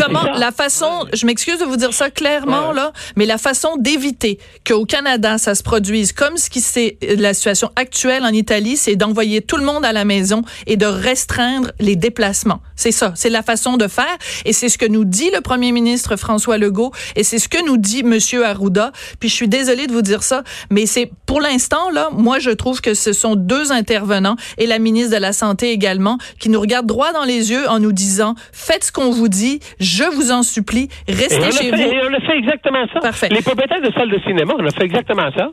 comment 0.02 0.24
la 0.34 0.50
façon, 0.50 1.06
je 1.12 1.26
m'excuse 1.26 1.58
de 1.58 1.64
vous 1.64 1.76
dire 1.76 1.92
ça 1.92 2.10
clairement, 2.10 2.72
là, 2.72 2.92
mais 3.16 3.26
la 3.26 3.38
façon 3.38 3.76
d'éviter 3.78 4.38
qu'au 4.66 4.84
Canada, 4.84 5.38
ça 5.38 5.54
se 5.54 5.62
produise 5.62 6.12
comme 6.12 6.36
ce 6.36 6.50
qui 6.50 6.60
c'est 6.60 6.98
la 7.18 7.34
situation 7.34 7.70
actuelle 7.76 8.24
en 8.24 8.32
Italie, 8.32 8.76
c'est 8.76 8.96
d'envoyer 8.96 9.40
tout 9.40 9.56
le 9.56 9.64
monde 9.64 9.84
à 9.84 9.92
la 9.92 10.04
maison 10.04 10.42
et 10.66 10.76
de 10.76 10.86
restreindre 10.86 11.72
les 11.80 11.96
déplacements. 11.96 12.60
C'est 12.74 12.92
ça. 12.92 13.12
C'est 13.14 13.30
la 13.30 13.42
façon 13.42 13.76
de 13.76 13.88
faire. 13.88 14.16
Et 14.44 14.52
c'est 14.52 14.68
ce 14.68 14.78
que 14.78 14.86
nous 14.86 15.04
dit 15.04 15.30
le 15.34 15.40
premier 15.40 15.72
ministre 15.72 16.16
François 16.16 16.58
Legault. 16.58 16.92
Et 17.14 17.24
c'est 17.24 17.38
ce 17.38 17.48
que 17.48 17.64
nous 17.64 17.76
dit 17.76 18.02
Monsieur 18.02 18.44
Arruda. 18.44 18.92
Puis 19.20 19.28
je 19.28 19.34
suis 19.34 19.48
désolée 19.48 19.86
de 19.86 19.92
vous 19.92 20.02
dire 20.02 20.22
ça, 20.22 20.42
mais 20.70 20.86
c'est 20.86 21.10
pour 21.26 21.40
l'instant, 21.40 21.90
là, 21.90 22.08
moi, 22.12 22.38
je 22.38 22.50
trouve 22.50 22.80
que 22.80 22.94
ce 22.94 23.12
sont 23.12 23.36
deux 23.36 23.72
intervenants 23.72 24.36
et 24.58 24.66
la 24.66 24.78
ministre 24.78 25.14
de 25.14 25.20
la 25.20 25.32
Santé 25.32 25.70
également 25.70 26.18
qui 26.38 26.48
nous 26.48 26.60
regardent 26.60 26.86
droit 26.86 27.12
dans 27.12 27.24
les 27.24 27.50
yeux 27.50 27.68
en 27.68 27.78
nous 27.78 27.92
disant, 27.92 28.34
faites 28.52 28.84
ce 28.84 28.92
qu'on 28.92 29.10
vous 29.10 29.28
dit, 29.28 29.60
je 29.80 30.04
vous 30.04 30.32
en 30.32 30.42
supplie, 30.42 30.88
restez 31.08 31.52
chez 31.52 31.70
vous. 31.70 31.76
Et 31.76 32.00
on 32.08 32.14
a 32.14 32.20
fait 32.20 32.38
exactement 32.38 32.86
ça. 32.92 33.00
Parfait. 33.00 33.28
Les 33.30 33.42
propriétaires 33.42 33.82
de 33.82 33.92
salles 33.92 34.10
de 34.10 34.20
cinéma, 34.20 34.54
on 34.58 34.66
a 34.66 34.70
fait 34.70 34.84
exactement 34.84 35.30
ça. 35.36 35.50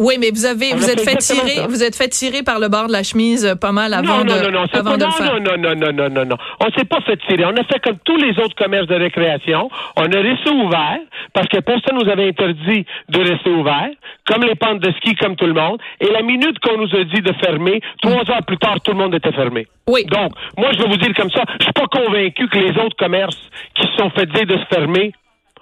Oui, 0.00 0.14
mais 0.20 0.30
vous 0.30 0.46
avez, 0.46 0.74
vous 0.74 0.88
êtes 0.88 1.00
fait 1.00 1.16
tirer, 1.16 1.66
vous 1.66 1.82
êtes 1.82 1.96
fait 1.96 2.06
tirer 2.06 2.44
par 2.44 2.60
le 2.60 2.68
bord 2.68 2.86
de 2.86 2.92
la 2.92 3.02
chemise 3.02 3.44
euh, 3.44 3.56
pas 3.56 3.72
mal 3.72 3.92
avant 3.92 4.22
de, 4.22 4.28
non, 4.28 4.50
non, 4.52 4.64
avant 4.72 4.96
de 4.96 5.04
le 5.04 5.10
faire. 5.10 5.40
Non, 5.40 5.56
non, 5.58 5.74
non, 5.74 5.92
non, 5.92 6.08
non, 6.08 6.24
non, 6.24 6.36
On 6.60 6.70
s'est 6.70 6.84
pas 6.84 7.00
fait 7.00 7.16
tirer. 7.26 7.44
On 7.44 7.56
a 7.56 7.64
fait 7.64 7.80
comme 7.82 7.98
tous 8.04 8.16
les 8.16 8.30
autres 8.38 8.54
commerces 8.54 8.86
de 8.86 8.94
récréation. 8.94 9.68
On 9.96 10.04
a 10.04 10.20
resté 10.20 10.50
ouvert 10.50 11.00
parce 11.32 11.48
que 11.48 11.58
personne 11.58 11.98
nous 12.00 12.08
avait 12.08 12.28
interdit 12.28 12.86
de 13.08 13.18
rester 13.18 13.50
ouvert, 13.50 13.88
comme 14.24 14.44
les 14.44 14.54
pentes 14.54 14.78
de 14.78 14.92
ski, 14.98 15.16
comme 15.16 15.34
tout 15.34 15.46
le 15.46 15.54
monde. 15.54 15.80
Et 16.00 16.06
la 16.12 16.22
minute 16.22 16.60
qu'on 16.60 16.78
nous 16.78 16.94
a 16.94 17.02
dit 17.02 17.20
de 17.20 17.32
fermer, 17.44 17.80
trois 18.00 18.22
heures 18.30 18.44
plus 18.46 18.58
tard, 18.58 18.80
tout 18.80 18.92
le 18.92 18.98
monde 18.98 19.16
était 19.16 19.32
fermé. 19.32 19.66
Oui. 19.88 20.04
Donc, 20.04 20.30
moi, 20.56 20.70
je 20.74 20.78
vais 20.82 20.88
vous 20.88 20.96
dire 20.96 21.12
comme 21.16 21.30
ça, 21.32 21.42
je 21.58 21.64
suis 21.64 21.72
pas 21.72 21.86
convaincu 21.90 22.46
que 22.48 22.58
les 22.58 22.70
autres 22.80 22.96
commerces 22.96 23.50
qui 23.74 23.84
se 23.84 23.92
sont 23.96 24.10
fait 24.10 24.26
dire 24.26 24.46
de 24.46 24.58
se 24.58 24.66
fermer 24.66 25.10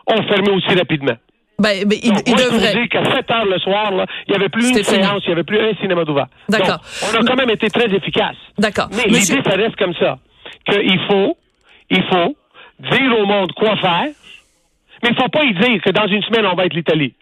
ont 0.06 0.22
fermé 0.24 0.50
aussi 0.50 0.76
rapidement. 0.76 1.16
Ben, 1.58 1.88
ben, 1.88 1.98
il, 2.02 2.10
Donc, 2.12 2.22
il 2.26 2.30
moi, 2.34 2.38
je 2.42 2.48
vous 2.48 2.56
devrait. 2.58 2.72
dire 2.74 2.88
qu'à 2.90 3.04
7 3.16 3.30
heures 3.30 3.46
le 3.46 3.58
soir, 3.58 3.90
là, 3.92 4.04
il 4.26 4.30
n'y 4.32 4.36
avait 4.36 4.48
plus 4.50 4.68
une 4.68 4.82
séance, 4.82 5.22
il 5.24 5.28
n'y 5.28 5.32
avait 5.32 5.42
plus 5.44 5.58
un 5.58 5.74
cinéma 5.80 6.04
d'ouvert. 6.04 6.26
D'accord. 6.48 6.80
On 7.02 7.14
a 7.16 7.24
quand 7.24 7.36
même 7.36 7.50
été 7.50 7.70
très 7.70 7.86
efficace. 7.94 8.36
D'accord. 8.58 8.88
Mais 8.90 9.10
Monsieur- 9.10 9.36
l'idée, 9.36 9.50
ça 9.50 9.56
reste 9.56 9.76
comme 9.76 9.94
ça. 9.94 10.18
Qu'il 10.70 11.00
faut, 11.08 11.36
il 11.90 12.02
faut 12.04 12.36
dire 12.90 13.18
au 13.18 13.24
monde 13.24 13.52
quoi 13.52 13.74
faire, 13.76 14.08
mais 15.02 15.08
il 15.10 15.16
ne 15.16 15.16
faut 15.16 15.28
pas 15.30 15.44
y 15.44 15.54
dire 15.54 15.80
que 15.82 15.90
dans 15.90 16.06
une 16.06 16.22
semaine, 16.24 16.44
on 16.46 16.54
va 16.54 16.66
être 16.66 16.74
l'Italie. 16.74 17.14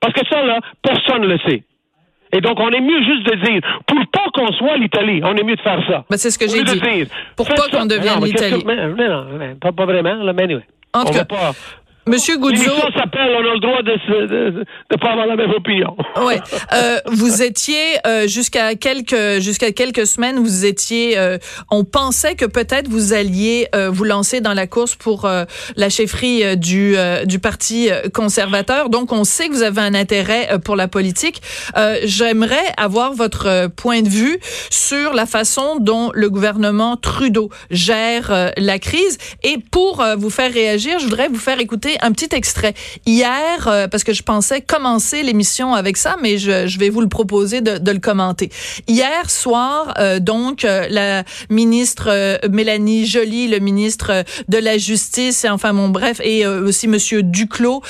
Parce 0.00 0.14
que 0.14 0.26
ça, 0.28 0.42
là, 0.44 0.58
personne 0.82 1.22
ne 1.22 1.26
le 1.28 1.38
sait. 1.46 1.62
Et 2.34 2.40
donc, 2.40 2.58
on 2.60 2.70
est 2.70 2.80
mieux 2.80 3.02
juste 3.04 3.26
de 3.26 3.34
dire, 3.44 3.60
pour 3.86 3.98
pas 4.10 4.24
qu'on 4.32 4.50
soit 4.52 4.76
l'Italie, 4.78 5.20
on 5.22 5.36
est 5.36 5.42
mieux 5.42 5.56
de 5.56 5.60
faire 5.60 5.80
ça. 5.86 6.04
Ben, 6.08 6.16
c'est 6.16 6.30
ce 6.30 6.38
que 6.38 6.48
j'ai 6.48 6.62
dit. 6.64 6.80
dire, 6.80 7.06
Pour 7.36 7.46
pas 7.48 7.68
qu'on 7.70 7.86
devienne 7.86 8.18
mais 8.20 8.26
l'Italie. 8.28 8.62
mais- 8.64 8.86
mais 8.88 9.08
non, 9.08 9.24
mais 9.38 9.54
pas, 9.56 9.72
pas 9.72 9.84
vraiment, 9.84 10.14
là, 10.14 10.32
mais 10.32 10.44
anyway. 10.44 10.62
En 10.94 11.02
tout 11.04 11.08
On 11.08 11.12
cas, 11.12 11.18
va 11.18 11.24
pas- 11.24 11.52
Monsieur 12.06 12.36
Goudzo. 12.36 12.64
S'appelle 12.96 13.30
On 13.36 13.50
a 13.50 13.54
le 13.54 13.60
droit 13.60 13.82
de 13.82 14.64
ne 14.90 14.96
pas 14.96 15.10
avoir 15.10 15.26
la 15.26 15.36
même 15.36 15.50
opinion. 15.50 15.96
Ouais, 16.22 16.40
euh, 16.72 16.98
vous 17.06 17.42
étiez 17.42 17.78
euh, 18.06 18.26
jusqu'à 18.28 18.74
quelques 18.74 19.40
jusqu'à 19.40 19.72
quelques 19.72 20.06
semaines, 20.06 20.38
vous 20.38 20.64
étiez. 20.64 21.18
euh, 21.18 21.38
on 21.70 21.84
pensait 21.84 22.34
que 22.34 22.44
peut-être 22.44 22.88
vous 22.88 23.12
alliez 23.12 23.66
euh, 23.74 23.90
vous 23.90 24.04
lancer 24.04 24.40
dans 24.40 24.52
la 24.54 24.66
course 24.66 24.94
pour 24.94 25.24
euh, 25.24 25.44
la 25.76 25.88
chefferie 25.90 26.44
euh, 26.44 26.54
du 26.54 26.96
euh, 26.96 27.24
du 27.24 27.38
parti 27.38 27.88
conservateur. 28.14 28.88
Donc, 28.88 29.12
on 29.12 29.24
sait 29.24 29.48
que 29.48 29.52
vous 29.52 29.62
avez 29.62 29.80
un 29.80 29.94
intérêt 29.94 30.48
euh, 30.52 30.58
pour 30.58 30.76
la 30.76 30.86
politique. 30.88 31.40
Euh, 31.76 31.96
J'aimerais 32.04 32.72
avoir 32.76 33.12
votre 33.14 33.68
point 33.68 34.02
de 34.02 34.08
vue 34.08 34.38
sur 34.70 35.12
la 35.14 35.26
façon 35.26 35.76
dont 35.80 36.10
le 36.14 36.30
gouvernement 36.30 36.96
Trudeau 36.96 37.48
gère 37.70 38.30
euh, 38.30 38.50
la 38.56 38.78
crise. 38.78 39.18
Et 39.42 39.56
pour 39.70 40.00
euh, 40.00 40.14
vous 40.16 40.30
faire 40.30 40.52
réagir, 40.52 40.98
je 40.98 41.04
voudrais 41.04 41.28
vous 41.28 41.38
faire 41.38 41.58
écouter 41.60 41.91
un 42.00 42.12
petit 42.12 42.34
extrait. 42.34 42.74
Hier, 43.06 43.66
euh, 43.66 43.88
parce 43.88 44.04
que 44.04 44.12
je 44.12 44.22
pensais 44.22 44.60
commencer 44.60 45.22
l'émission 45.22 45.74
avec 45.74 45.96
ça, 45.96 46.16
mais 46.20 46.38
je, 46.38 46.78
vais 46.78 46.88
vous 46.88 47.00
le 47.00 47.08
proposer 47.08 47.60
de, 47.60 47.90
le 47.90 47.98
commenter. 47.98 48.50
Hier 48.88 49.30
soir, 49.30 49.94
euh, 49.98 50.18
donc, 50.18 50.64
euh, 50.64 50.86
la 50.88 51.24
ministre 51.50 52.38
Mélanie 52.48 53.06
Joly, 53.06 53.48
le 53.48 53.58
ministre 53.58 54.24
de 54.48 54.58
la 54.58 54.78
Justice, 54.78 55.44
et 55.44 55.48
enfin, 55.48 55.74
bon, 55.74 55.88
bref, 55.88 56.20
et 56.22 56.46
aussi 56.46 56.88
Monsieur 56.88 57.22
Duclos, 57.22 57.82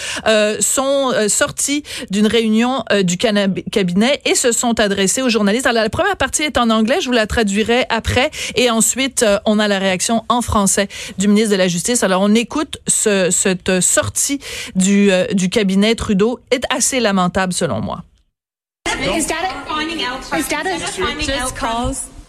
sont 0.61 1.13
sortis 1.29 1.83
d'une 2.11 2.27
réunion 2.27 2.85
du 3.03 3.17
cabinet 3.17 4.21
et 4.25 4.35
se 4.35 4.53
sont 4.53 4.79
adressés 4.81 5.23
aux 5.23 5.29
journalistes. 5.29 5.67
Alors, 5.67 5.83
la 5.83 5.91
première 5.91 6.17
partie 6.17 6.43
est 6.43 6.59
en 6.59 6.71
anglais, 6.71 6.99
je 7.01 7.07
vous 7.07 7.13
la 7.13 7.27
traduirai 7.27 7.85
après, 7.89 8.31
et 8.57 8.71
ensuite, 8.71 9.25
on 9.45 9.59
a 9.59 9.69
la 9.69 9.79
réaction 9.79 10.25
en 10.29 10.43
français 10.43 10.89
du 11.19 11.29
ministre 11.29 11.53
de 11.53 11.57
la 11.57 11.69
Justice. 11.69 12.03
Alors, 12.03 12.23
on 12.23 12.35
écoute 12.35 12.79
ce, 12.87 13.31
cette 13.31 13.81
sortie 13.93 14.41
du, 14.75 15.11
euh, 15.13 15.27
du 15.33 15.49
cabinet 15.49 15.95
Trudeau, 15.95 16.41
est 16.51 16.65
assez 16.71 16.99
lamentable 17.01 17.53
selon 17.53 17.81
moi. 17.81 18.03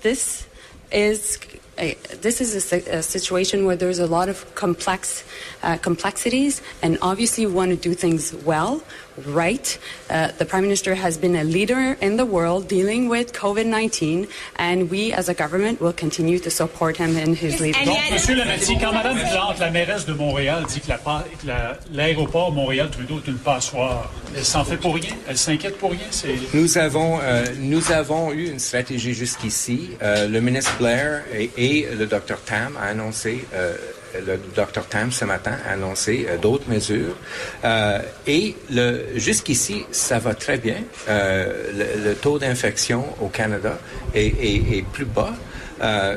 This 0.01 0.47
is 0.91 1.39
a, 1.77 1.95
this 2.21 2.39
is 2.41 2.55
a, 2.55 2.59
si- 2.61 2.89
a 2.89 3.01
situation 3.01 3.65
where 3.65 3.77
there's 3.77 3.99
a 3.99 4.05
lot 4.07 4.27
of 4.29 4.45
complex 4.55 5.23
uh, 5.63 5.77
complexities, 5.77 6.61
and 6.81 6.97
obviously 7.01 7.45
we 7.45 7.53
want 7.53 7.71
to 7.71 7.77
do 7.89 7.93
things 7.95 8.33
well, 8.45 8.81
right? 9.27 9.77
Uh, 10.09 10.29
the 10.37 10.45
prime 10.45 10.63
minister 10.63 10.93
has 10.95 11.17
been 11.17 11.35
a 11.35 11.43
leader 11.43 11.95
in 12.01 12.17
the 12.17 12.25
world 12.25 12.67
dealing 12.67 13.09
with 13.09 13.31
COVID-19, 13.33 14.27
and 14.57 14.89
we 14.89 15.13
as 15.13 15.29
a 15.29 15.33
government 15.33 15.79
will 15.79 15.93
continue 15.93 16.39
to 16.39 16.49
support 16.49 16.97
him 16.97 17.15
in 17.17 17.33
his 17.35 17.59
leadership. 17.61 17.85
Donc, 17.85 17.99
Monsieur 18.11 18.35
Lametti, 18.35 18.77
quand 18.79 18.91
Mme 18.93 19.19
Plante, 19.31 19.59
la 19.59 19.69
mairesse 19.71 20.05
de 20.05 20.13
Montréal, 20.13 20.65
dit 20.67 20.81
que 20.81 20.89
la- 21.47 21.77
l'aéroport 21.93 22.51
Montréal-Trudeau 22.51 23.19
est 23.23 23.27
une 23.29 23.37
passoire, 23.37 24.11
elle 24.35 24.43
s'en 24.43 24.63
fait 24.65 24.77
pour 24.77 24.95
rien? 24.95 25.13
Elle 25.27 25.37
s'inquiète 25.37 25.77
pour 25.77 25.91
rien? 25.91 26.07
C'est... 26.11 26.35
Nous 26.53 26.77
avons, 26.77 27.19
euh, 27.21 27.45
nous 27.59 27.91
avons 27.91 28.31
eu 28.33 28.49
une 28.49 28.59
stratégie 28.59 29.13
jusqu'ici. 29.13 29.91
Euh, 30.01 30.27
le 30.27 30.41
ministre 30.41 30.75
Blair 30.77 31.23
et, 31.33 31.49
et 31.57 31.87
le 31.95 32.05
Dr 32.07 32.37
Tam 32.45 32.77
a 32.81 32.87
annoncé, 32.87 33.45
euh, 33.53 33.75
le 34.25 34.37
Dr 34.55 34.85
Tam 34.89 35.11
ce 35.11 35.25
matin 35.25 35.53
a 35.67 35.73
annoncé 35.73 36.25
euh, 36.29 36.37
d'autres 36.37 36.69
mesures. 36.69 37.15
Euh, 37.65 37.99
et 38.27 38.55
le, 38.71 39.05
jusqu'ici, 39.15 39.83
ça 39.91 40.19
va 40.19 40.33
très 40.33 40.57
bien. 40.57 40.77
Euh, 41.09 41.51
le, 41.75 42.09
le 42.09 42.15
taux 42.15 42.39
d'infection 42.39 43.05
au 43.21 43.27
Canada 43.27 43.77
est, 44.13 44.25
est- 44.27 44.77
est 44.77 44.85
plus 44.91 45.05
bas. 45.05 45.33
Euh. 45.81 46.15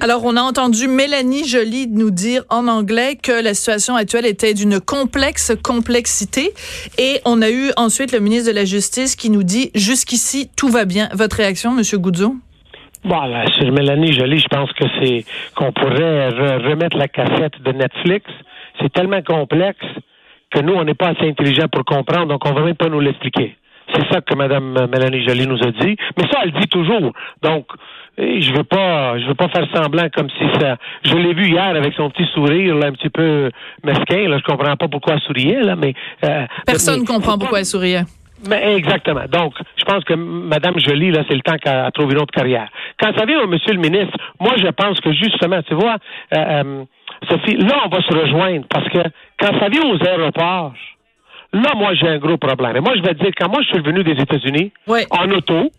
Alors, 0.00 0.24
on 0.26 0.36
a 0.36 0.42
entendu 0.42 0.86
Mélanie 0.86 1.48
Joly 1.48 1.86
nous 1.88 2.10
dire 2.10 2.44
en 2.50 2.68
anglais 2.68 3.16
que 3.16 3.32
la 3.32 3.54
situation 3.54 3.96
actuelle 3.96 4.26
était 4.26 4.52
d'une 4.52 4.80
complexe 4.80 5.52
complexité. 5.62 6.52
Et 6.98 7.22
on 7.24 7.40
a 7.40 7.48
eu 7.48 7.70
ensuite 7.78 8.12
le 8.12 8.20
ministre 8.20 8.48
de 8.50 8.54
la 8.54 8.66
Justice 8.66 9.16
qui 9.16 9.30
nous 9.30 9.42
dit 9.42 9.70
jusqu'ici, 9.74 10.50
tout 10.56 10.68
va 10.68 10.84
bien. 10.84 11.08
Votre 11.14 11.36
réaction, 11.36 11.72
Monsieur 11.72 11.96
Goudzo? 11.96 12.34
Bon, 13.04 13.20
là, 13.26 13.44
sur 13.58 13.70
Mélanie 13.72 14.12
Jolie, 14.12 14.38
je 14.38 14.48
pense 14.48 14.70
que 14.72 14.84
c'est 15.00 15.24
qu'on 15.54 15.72
pourrait 15.72 16.28
re- 16.30 16.68
remettre 16.70 16.96
la 16.98 17.08
cassette 17.08 17.60
de 17.62 17.72
Netflix. 17.72 18.26
C'est 18.80 18.92
tellement 18.92 19.22
complexe 19.22 19.84
que 20.50 20.60
nous, 20.60 20.74
on 20.74 20.84
n'est 20.84 20.94
pas 20.94 21.08
assez 21.08 21.26
intelligents 21.28 21.68
pour 21.72 21.84
comprendre, 21.84 22.26
donc 22.26 22.44
on 22.46 22.50
ne 22.50 22.58
va 22.58 22.64
même 22.64 22.74
pas 22.74 22.88
nous 22.88 23.00
l'expliquer. 23.00 23.56
C'est 23.94 24.06
ça 24.12 24.20
que 24.20 24.34
Mme 24.36 24.86
Mélanie 24.90 25.26
Jolie 25.26 25.46
nous 25.46 25.62
a 25.62 25.70
dit. 25.70 25.96
Mais 26.16 26.24
ça, 26.30 26.40
elle 26.44 26.52
dit 26.52 26.68
toujours. 26.68 27.12
Donc, 27.42 27.66
eh, 28.18 28.40
je 28.40 28.52
veux 28.52 28.62
pas, 28.64 29.18
je 29.18 29.26
veux 29.26 29.34
pas 29.34 29.48
faire 29.48 29.66
semblant 29.74 30.08
comme 30.14 30.28
si 30.30 30.44
ça. 30.60 30.76
Je 31.02 31.14
l'ai 31.16 31.32
vu 31.34 31.46
hier 31.48 31.64
avec 31.64 31.94
son 31.94 32.10
petit 32.10 32.26
sourire, 32.34 32.76
là, 32.76 32.88
un 32.88 32.92
petit 32.92 33.08
peu 33.08 33.50
mesquin. 33.82 34.28
Là, 34.28 34.38
je 34.38 34.44
comprends 34.44 34.76
pas 34.76 34.88
pourquoi 34.88 35.14
elle 35.14 35.20
souriait, 35.20 35.62
là, 35.62 35.74
mais 35.74 35.94
euh, 36.24 36.44
Personne 36.66 37.00
ne 37.00 37.06
comprend 37.06 37.36
pourquoi 37.38 37.60
elle 37.60 37.64
souriait. 37.66 38.02
mais 38.48 38.76
exactement. 38.76 39.24
Donc, 39.30 39.54
je 39.76 39.84
pense 39.84 40.04
que 40.04 40.14
Mme 40.14 40.78
Jolie, 40.78 41.10
là, 41.10 41.22
c'est 41.28 41.34
le 41.34 41.40
temps 41.42 41.56
qu'elle 41.56 41.90
trouve 41.92 42.12
une 42.12 42.18
autre 42.18 42.32
carrière. 42.32 42.68
Quand 43.00 43.16
ça 43.16 43.24
vient 43.24 43.40
au 43.42 43.46
Monsieur 43.46 43.72
le 43.72 43.80
ministre, 43.80 44.16
moi, 44.38 44.54
je 44.56 44.68
pense 44.68 45.00
que 45.00 45.12
justement, 45.12 45.62
tu 45.62 45.74
vois, 45.74 45.96
euh, 46.34 46.38
euh, 46.38 46.84
Sophie, 47.28 47.56
là, 47.56 47.82
on 47.86 47.88
va 47.88 48.02
se 48.02 48.14
rejoindre 48.14 48.66
parce 48.68 48.88
que 48.88 48.98
quand 49.38 49.58
ça 49.58 49.68
vient 49.68 49.82
aux 49.90 50.02
aéroports, 50.06 50.74
là, 51.52 51.70
moi, 51.76 51.94
j'ai 51.94 52.08
un 52.08 52.18
gros 52.18 52.36
problème. 52.36 52.76
Et 52.76 52.80
moi, 52.80 52.94
je 52.96 53.02
vais 53.02 53.14
te 53.14 53.22
dire, 53.22 53.32
quand 53.38 53.48
moi, 53.48 53.60
je 53.62 53.68
suis 53.68 53.78
revenu 53.78 54.04
des 54.04 54.20
États-Unis, 54.20 54.72
Ouais. 54.86 55.06
en 55.10 55.30
auto, 55.30 55.70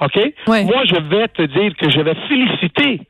OK? 0.00 0.16
Ouais. 0.46 0.64
Moi, 0.64 0.84
je 0.84 0.94
vais 1.08 1.28
te 1.28 1.42
dire 1.42 1.74
que 1.76 1.90
je 1.90 2.00
vais 2.00 2.14
féliciter 2.28 3.00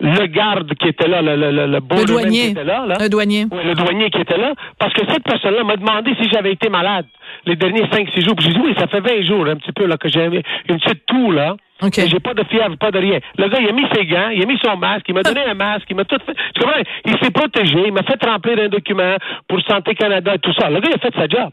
le 0.00 0.26
garde 0.26 0.72
qui 0.74 0.88
était 0.88 1.08
là, 1.08 1.22
le, 1.22 1.34
le, 1.36 1.50
le, 1.50 1.66
le 1.66 1.80
borderman 1.80 2.00
Le 2.00 2.06
douanier. 2.06 2.40
qui 2.44 2.50
était 2.50 2.64
là, 2.64 2.86
là. 2.86 2.94
Le 3.00 3.08
douanier. 3.08 3.46
Oui, 3.50 3.58
le 3.64 3.74
douanier 3.74 4.10
qui 4.10 4.20
était 4.20 4.36
là, 4.38 4.52
parce 4.78 4.92
que 4.94 5.02
cette 5.10 5.24
personne-là 5.24 5.64
m'a 5.64 5.76
demandé 5.76 6.14
si 6.20 6.28
j'avais 6.28 6.52
été 6.52 6.68
malade 6.68 7.06
les 7.46 7.56
derniers 7.56 7.82
5-6 7.82 8.24
jours. 8.24 8.36
Puis 8.36 8.46
j'ai 8.46 8.52
dit 8.54 8.60
oui, 8.62 8.74
ça 8.78 8.86
fait 8.86 9.00
20 9.00 9.22
jours 9.22 9.46
un 9.46 9.56
petit 9.56 9.72
peu 9.72 9.86
là 9.86 9.96
que 9.96 10.08
j'ai 10.08 10.24
une 10.24 10.78
petite 10.78 11.04
toux 11.06 11.32
là. 11.32 11.56
OK. 11.82 11.94
Mais 11.98 12.08
J'ai 12.08 12.18
pas 12.20 12.34
de 12.34 12.42
fièvre, 12.44 12.76
pas 12.76 12.90
de 12.90 12.98
rien. 12.98 13.18
Le 13.36 13.48
gars, 13.48 13.58
il 13.60 13.68
a 13.68 13.72
mis 13.72 13.86
ses 13.94 14.04
gants, 14.06 14.30
il 14.30 14.42
a 14.42 14.46
mis 14.46 14.58
son 14.64 14.76
masque, 14.76 15.04
il 15.08 15.14
m'a 15.14 15.22
donné 15.22 15.42
un 15.44 15.54
masque, 15.54 15.86
il 15.88 15.94
m'a 15.96 16.04
tout 16.04 16.18
fait. 16.26 16.34
Tu 16.54 16.60
comprends? 16.60 16.80
Il 17.06 17.16
s'est 17.22 17.30
protégé, 17.30 17.84
il 17.86 17.92
m'a 17.92 18.02
fait 18.02 18.20
remplir 18.24 18.58
un 18.58 18.68
document 18.68 19.14
pour 19.48 19.60
Santé 19.62 19.94
Canada 19.94 20.34
et 20.34 20.38
tout 20.40 20.52
ça. 20.58 20.70
Le 20.70 20.80
gars, 20.80 20.88
il 20.90 20.94
a 20.94 20.98
fait 20.98 21.14
sa 21.14 21.28
job. 21.28 21.50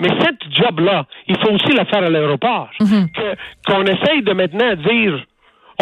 Mais 0.00 0.08
cette 0.20 0.40
job-là, 0.52 1.04
il 1.28 1.36
faut 1.38 1.50
aussi 1.52 1.72
la 1.72 1.84
faire 1.84 2.02
à 2.02 2.08
l'aéroport. 2.10 2.68
Que- 2.80 3.36
Qu'on 3.66 3.84
essaye 3.84 4.22
de 4.22 4.32
maintenant 4.32 4.74
dire 4.74 5.24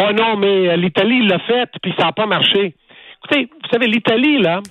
Oh 0.01 0.11
non, 0.13 0.37
mais 0.37 0.69
euh, 0.69 0.75
l'Italie 0.75 1.25
l'a 1.27 1.39
fait, 1.39 1.69
puis 1.81 1.93
ça 1.97 2.05
n'a 2.05 2.11
pas 2.11 2.25
marché. 2.25 2.73
Écoutez, 3.23 3.49
vous 3.51 3.69
savez, 3.71 3.87
l'Italie, 3.87 4.37
là, 4.41 4.61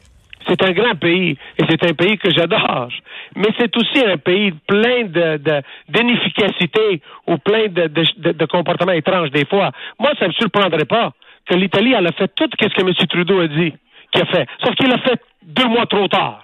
c'est 0.48 0.62
un 0.62 0.72
grand 0.72 0.94
pays, 0.94 1.36
et 1.58 1.64
c'est 1.68 1.84
un 1.84 1.92
pays 1.92 2.16
que 2.16 2.30
j'adore. 2.30 2.88
Mais 3.36 3.48
c'est 3.58 3.76
aussi 3.76 4.04
un 4.06 4.16
pays 4.16 4.52
plein 4.66 5.04
de, 5.04 5.62
d'inefficacité 5.88 7.02
ou 7.26 7.36
plein 7.38 7.66
de, 7.68 7.88
de, 7.88 8.32
de- 8.32 8.44
comportements 8.46 8.92
étranges 8.92 9.30
des 9.30 9.44
fois. 9.44 9.70
Moi, 9.98 10.10
ça 10.18 10.24
ne 10.24 10.28
me 10.28 10.32
surprendrait 10.34 10.86
pas 10.86 11.12
que 11.46 11.54
l'Italie, 11.54 11.94
elle 11.96 12.06
a 12.06 12.12
fait 12.12 12.28
tout 12.34 12.48
ce 12.50 12.68
que 12.68 12.80
M. 12.80 12.94
Trudeau 13.08 13.40
a 13.40 13.48
dit 13.48 13.74
qu'il 14.12 14.22
a 14.22 14.26
fait. 14.26 14.46
Sauf 14.64 14.74
qu'il 14.76 14.90
a 14.90 14.98
fait 14.98 15.20
deux 15.42 15.66
mois 15.66 15.86
trop 15.86 16.08
tard. 16.08 16.40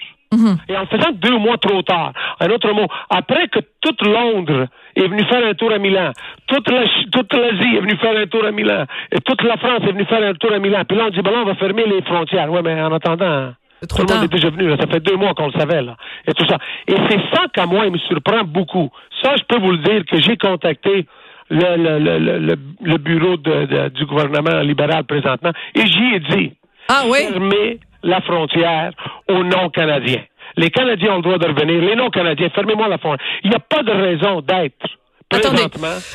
Et 0.69 0.77
en 0.77 0.87
faisant 0.87 1.11
deux 1.13 1.37
mois 1.39 1.57
trop 1.59 1.83
tard, 1.83 2.13
un 2.41 2.49
autre 2.51 2.71
mot, 2.73 2.87
après 3.11 3.49
que 3.49 3.61
toute 3.81 4.01
Londres 4.07 4.67
est 4.97 5.07
venue 5.09 5.25
faire 5.25 5.47
un 5.47 5.55
tour 5.55 5.73
à 5.73 5.79
Milan, 5.79 6.13
toute 6.47 6.69
la- 6.71 6.85
toute 7.13 7.33
l'Asie 7.35 7.77
est 7.77 7.81
venue 7.81 7.97
faire 7.97 8.17
un 8.17 8.27
tour 8.27 8.45
à 8.45 8.51
Milan, 8.51 8.85
et 9.13 9.21
toute 9.21 9.43
la 9.43 9.57
France 9.57 9.81
est 9.83 9.93
venue 9.93 10.05
faire 10.07 10.23
un 10.23 10.35
tour 10.35 10.53
à 10.53 10.59
Milan, 10.59 10.83
puis 10.89 10.97
là 10.97 11.05
on 11.07 11.11
dit, 11.11 11.21
ben 11.23 11.31
là, 11.33 11.39
on 11.43 11.47
va 11.47 11.55
fermer 11.55 11.85
les 11.87 12.03
frontières. 12.03 12.51
Ouais, 12.51 12.63
mais 12.63 12.81
en 12.81 12.93
attendant, 12.93 13.53
tout 13.89 13.97
le 13.99 14.15
monde 14.15 14.25
est 14.25 14.29
déjà 14.33 14.51
venu, 14.51 14.69
là. 14.69 14.77
ça 14.79 14.87
fait 14.87 15.01
deux 15.01 15.17
mois 15.17 15.35
qu'on 15.35 15.47
le 15.47 15.53
savait, 15.53 15.83
là, 15.83 15.97
et 16.27 16.33
tout 16.33 16.47
ça. 16.47 16.59
Et 16.87 16.95
c'est 17.09 17.21
ça 17.35 17.43
qu'à 17.53 17.67
moi, 17.67 17.87
il 17.87 17.93
me 17.93 17.99
surprend 17.99 18.43
beaucoup. 18.45 18.91
Ça, 19.23 19.35
je 19.37 19.43
peux 19.49 19.61
vous 19.61 19.73
le 19.73 19.79
dire 19.79 20.05
que 20.07 20.21
j'ai 20.21 20.37
contacté 20.37 21.07
le, 21.51 21.77
le, 21.77 21.99
le, 21.99 22.19
le, 22.19 22.39
le- 22.39 22.59
le 22.83 22.99
bureau 22.99 23.37
de- 23.37 23.67
de- 23.67 23.89
du 23.91 24.07
gouvernement 24.07 24.61
libéral 24.61 25.05
présentement, 25.05 25.53
et 25.75 25.87
j'y 25.87 26.15
ai 26.15 26.21
dit, 26.21 26.53
Ah 26.89 27.03
oui? 27.07 27.19
fermez 27.31 27.81
la 28.05 28.21
frontière 28.21 28.93
aux 29.29 29.43
non-Canadiens. 29.43 30.23
Les 30.57 30.71
Canadiens 30.71 31.15
ont 31.15 31.17
le 31.17 31.23
droit 31.23 31.39
de 31.39 31.47
revenir. 31.47 31.81
Les 31.83 31.97
non-Canadiens, 31.97 32.51
fermez-moi 32.55 32.89
la 32.89 32.99
frontière. 32.99 33.27
Il 33.43 33.51
n'y 33.51 33.57
a 33.57 33.61
pas 33.61 33.83
de 33.83 33.91
raison 33.91 34.41
d'être 34.41 34.87
Attendez, 35.33 35.63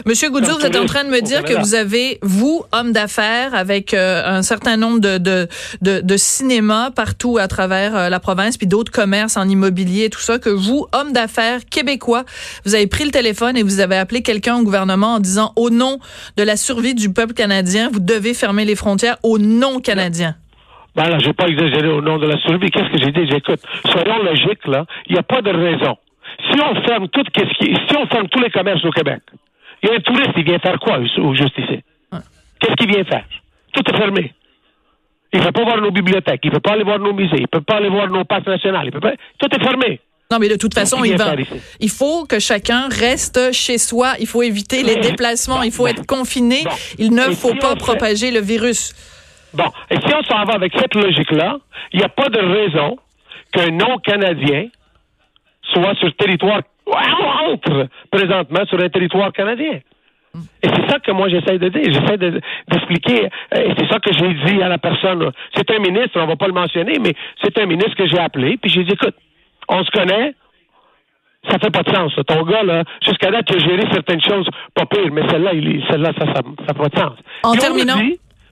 Monsieur 0.06 0.30
Goudzou, 0.30 0.58
vous 0.60 0.66
êtes 0.66 0.78
en 0.78 0.86
train 0.86 1.04
de 1.04 1.10
me 1.10 1.22
dire 1.22 1.44
que 1.44 1.54
vous 1.54 1.76
avez, 1.76 2.20
vous, 2.22 2.64
homme 2.72 2.92
d'affaires, 2.92 3.54
avec 3.54 3.94
euh, 3.94 4.22
un 4.26 4.44
certain 4.44 4.78
nombre 4.78 5.00
de, 5.00 5.18
de, 5.18 5.48
de, 5.82 6.00
de 6.00 6.18
cinémas 6.18 6.92
partout 6.92 7.38
à 7.38 7.48
travers 7.48 7.96
euh, 7.96 8.10
la 8.10 8.20
province, 8.20 8.58
puis 8.58 8.68
d'autres 8.68 8.92
commerces 8.92 9.36
en 9.36 9.50
immobilier 9.50 10.06
et 10.06 10.10
tout 10.10 10.22
ça, 10.22 10.40
que 10.40 10.50
vous, 10.50 10.88
homme 10.94 11.12
d'affaires 11.12 11.66
québécois, 11.70 12.24
vous 12.66 12.76
avez 12.76 12.88
pris 12.88 13.04
le 13.04 13.12
téléphone 13.12 13.58
et 13.58 13.64
vous 13.64 13.82
avez 13.82 13.98
appelé 13.98 14.22
quelqu'un 14.22 14.58
au 14.58 14.64
gouvernement 14.64 15.16
en 15.16 15.20
disant, 15.20 15.52
au 15.56 15.70
nom 15.70 16.00
de 16.38 16.44
la 16.44 16.56
survie 16.56 16.96
du 16.96 17.12
peuple 17.12 17.34
canadien, 17.34 17.90
vous 17.92 18.00
devez 18.00 18.34
fermer 18.34 18.64
les 18.64 18.76
frontières 18.76 19.18
au 19.24 19.38
nom 19.38 19.80
canadien. 20.96 20.96
Ben 20.96 21.10
là, 21.10 21.20
j'ai 21.20 21.34
pas 21.34 21.48
exagéré 21.48 21.88
au 21.88 22.02
nom 22.02 22.18
de 22.18 22.28
la 22.28 22.38
survie. 22.40 22.70
Qu'est-ce 22.70 22.90
que 22.90 22.98
j'ai 22.98 23.12
dit? 23.12 23.30
J'écoute. 23.30 23.62
Soyons 23.86 24.24
logiques, 24.24 24.68
là. 24.68 24.86
Il 25.08 25.14
n'y 25.14 25.20
a 25.20 25.24
pas 25.24 25.42
de 25.42 25.52
raison 25.52 25.98
si 26.52 26.60
on 26.62 26.82
ferme 26.84 27.08
tout 27.10 27.24
qui, 27.24 27.42
si 27.66 27.98
on 27.98 28.08
ferme 28.08 28.28
tous 28.30 28.40
les 28.40 28.50
commerces 28.50 28.84
au 28.86 28.92
Québec, 28.92 29.22
il 29.82 29.90
y 29.90 29.92
a 29.92 29.96
un 29.96 30.00
touriste, 30.00 30.32
il 30.38 30.44
vient 30.44 30.60
faire 30.60 30.80
quoi 30.80 31.00
au 31.00 31.36
juste 31.36 31.58
ici? 31.58 31.82
Qu'est-ce 32.60 32.76
qu'il 32.76 32.94
vient 32.94 33.04
faire? 33.06 33.26
Tout 33.74 33.84
est 33.90 33.98
fermé. 33.98 34.34
Il 35.32 35.40
ne 35.40 35.46
peut 35.46 35.52
pas 35.52 35.64
voir 35.64 35.82
nos 35.82 35.92
bibliothèques, 35.92 36.42
il 36.44 36.50
ne 36.50 36.56
peut 36.56 36.60
pas 36.60 36.74
aller 36.74 36.84
voir 36.84 37.00
nos 37.00 37.14
musées, 37.14 37.38
il 37.38 37.44
ne 37.44 37.48
peut 37.48 37.62
pas 37.62 37.76
aller 37.76 37.90
voir 37.90 38.10
nos 38.10 38.26
parcs 38.26 38.48
nationaux, 38.48 38.80
il 38.84 38.92
peut 38.92 39.00
pas... 39.00 39.14
tout 39.38 39.48
est 39.56 39.64
fermé. 39.64 40.02
Non, 40.32 40.38
mais 40.40 40.50
de 40.50 40.56
toute 40.56 40.76
façon, 40.76 41.04
il, 41.04 41.18
va, 41.18 41.34
il 41.80 41.90
faut 41.90 42.26
que 42.26 42.38
chacun 42.38 42.88
reste 42.88 43.52
chez 43.52 43.80
soi. 43.80 44.14
Il 44.20 44.28
faut 44.28 44.44
éviter 44.44 44.84
les 44.84 44.98
déplacements. 44.98 45.64
il 45.64 45.72
faut 45.72 45.88
être 45.88 46.06
confiné. 46.06 46.66
Il 47.00 47.16
ne 47.16 47.32
faut 47.32 47.56
pas 47.56 47.76
propager 47.76 48.30
le 48.30 48.40
virus. 48.40 48.94
Bon. 49.54 49.66
Et 49.90 49.96
si 49.96 50.14
on 50.14 50.24
s'en 50.24 50.44
va 50.46 50.54
avec 50.54 50.74
cette 50.78 50.96
logique-là, 50.96 51.58
il 51.94 52.00
n'y 52.00 52.06
a 52.06 52.10
pas 52.10 52.30
de 52.30 52.40
raison 52.40 52.98
qu'un 53.52 53.72
non-Canadien 53.72 54.68
soit 55.74 55.96
sur 55.96 56.08
le 56.08 56.14
territoire, 56.14 56.62
entre 56.86 57.88
présentement 58.12 58.66
sur 58.68 58.80
un 58.80 58.90
territoire 58.90 59.32
canadien. 59.32 59.80
Et 60.62 60.68
c'est 60.68 60.90
ça 60.90 61.00
que 61.00 61.12
moi 61.12 61.28
j'essaie 61.30 61.58
de 61.58 61.70
dire. 61.70 61.92
J'essaie 61.92 62.18
d'expliquer. 62.18 63.30
et 63.56 63.74
c'est 63.78 63.88
ça 63.88 64.00
que 64.00 64.14
j'ai 64.14 64.34
dit 64.34 64.62
à 64.62 64.70
la 64.70 64.78
personne. 64.78 65.32
C'est 65.56 65.70
un 65.72 65.80
ministre, 65.80 66.20
on 66.20 66.28
va 66.28 66.36
pas 66.36 66.48
le 66.48 66.54
mentionner, 66.54 67.00
mais 67.00 67.14
c'est 67.44 67.58
un 67.60 67.66
ministre 67.66 67.96
que 67.96 68.08
j'ai 68.08 68.20
appelé. 68.20 68.58
Puis 68.58 68.72
j'ai 68.72 68.84
dit, 68.84 68.94
écoute, 68.94 69.16
on 69.68 69.84
se 69.84 69.92
connaît. 69.92 70.36
Ça 71.50 71.58
fait 71.58 71.72
pas 71.72 71.84
de 71.84 71.96
sens. 71.96 72.14
Ton 72.28 72.44
gars, 72.44 72.64
là, 72.64 72.84
jusqu'à 73.02 73.32
là, 73.32 73.42
tu 73.44 73.56
as 73.56 73.60
géré 73.60 73.82
certaines 73.92 74.22
choses 74.22 74.48
pas 74.76 74.86
pires, 74.86 75.12
mais 75.12 75.28
celle-là, 75.30 75.52
celle-là, 75.90 76.12
ça, 76.20 76.26
ça, 76.26 76.34
ça 76.34 76.74
fait 76.74 76.80
pas 76.80 76.90
de 76.90 76.98
sens. 76.98 77.14
En 77.44 77.54
terminant. 77.54 77.96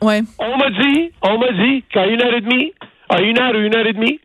Ouais. 0.01 0.21
On 0.39 0.57
m'a 0.57 0.69
dit, 0.69 1.11
on 1.21 1.37
m'a 1.37 1.51
dit 1.51 1.83
qu'à 1.91 2.07
une 2.07 2.21
heure 2.21 2.33
et 2.33 2.41
demie, 2.41 2.73
à 3.09 3.21
une 3.21 3.39
heure 3.39 3.55
ou 3.55 3.59
une 3.59 3.75
heure 3.75 3.85
et 3.87 3.93
demie, 3.93 4.19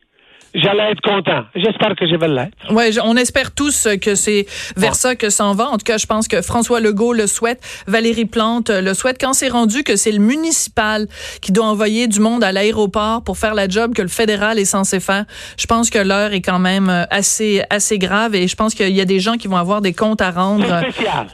j'allais 0.55 0.93
être 0.93 1.01
content. 1.01 1.45
J'espère 1.55 1.95
que 1.97 2.07
je 2.07 2.17
vais 2.17 2.29
l'être. 2.29 2.73
Ouais, 2.73 2.91
on 3.03 3.17
espère 3.17 3.53
tous 3.53 3.89
que 4.01 4.15
c'est 4.15 4.47
vers 4.77 4.95
ça 4.95 5.15
que 5.17 5.31
s'en 5.31 5.55
va. 5.55 5.69
En 5.69 5.79
tout 5.79 5.85
cas, 5.85 5.99
je 5.99 6.07
pense 6.07 6.29
que 6.29 6.43
François 6.43 6.81
Legault 6.81 7.13
le 7.13 7.27
souhaite, 7.27 7.63
Valérie 7.87 8.27
Plante 8.27 8.71
le 8.71 8.95
souhaite. 8.95 9.19
Quand 9.21 9.33
c'est 9.33 9.49
rendu 9.49 9.83
que 9.83 9.97
c'est 9.97 10.13
le 10.13 10.19
municipal 10.19 11.07
qui 11.41 11.53
doit 11.53 11.67
envoyer 11.67 12.07
du 12.07 12.21
monde 12.21 12.45
à 12.45 12.53
l'aéroport 12.53 13.23
pour 13.23 13.39
faire 13.39 13.55
la 13.55 13.69
job 13.69 13.95
que 13.95 14.03
le 14.03 14.09
fédéral 14.09 14.59
est 14.59 14.65
censé 14.65 15.01
faire, 15.01 15.25
je 15.57 15.67
pense 15.67 15.91
que 15.91 15.99
l'heure 15.99 16.33
est 16.33 16.43
quand 16.43 16.59
même 16.59 16.89
euh, 16.89 17.05
assez 17.11 17.63
assez 17.71 17.99
grave 17.99 18.35
et 18.35 18.49
je 18.49 18.57
pense 18.57 18.75
qu'il 18.75 18.95
y 18.95 19.01
a 19.01 19.05
des 19.05 19.21
gens 19.21 19.37
qui 19.37 19.49
vont 19.49 19.57
avoir 19.57 19.81
des 19.81 19.93
comptes 19.93 20.21
à 20.21 20.31
rendre 20.31 20.83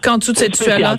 quand 0.03 0.19
toute 0.19 0.39
cette 0.39 0.57
situation-là 0.57 0.97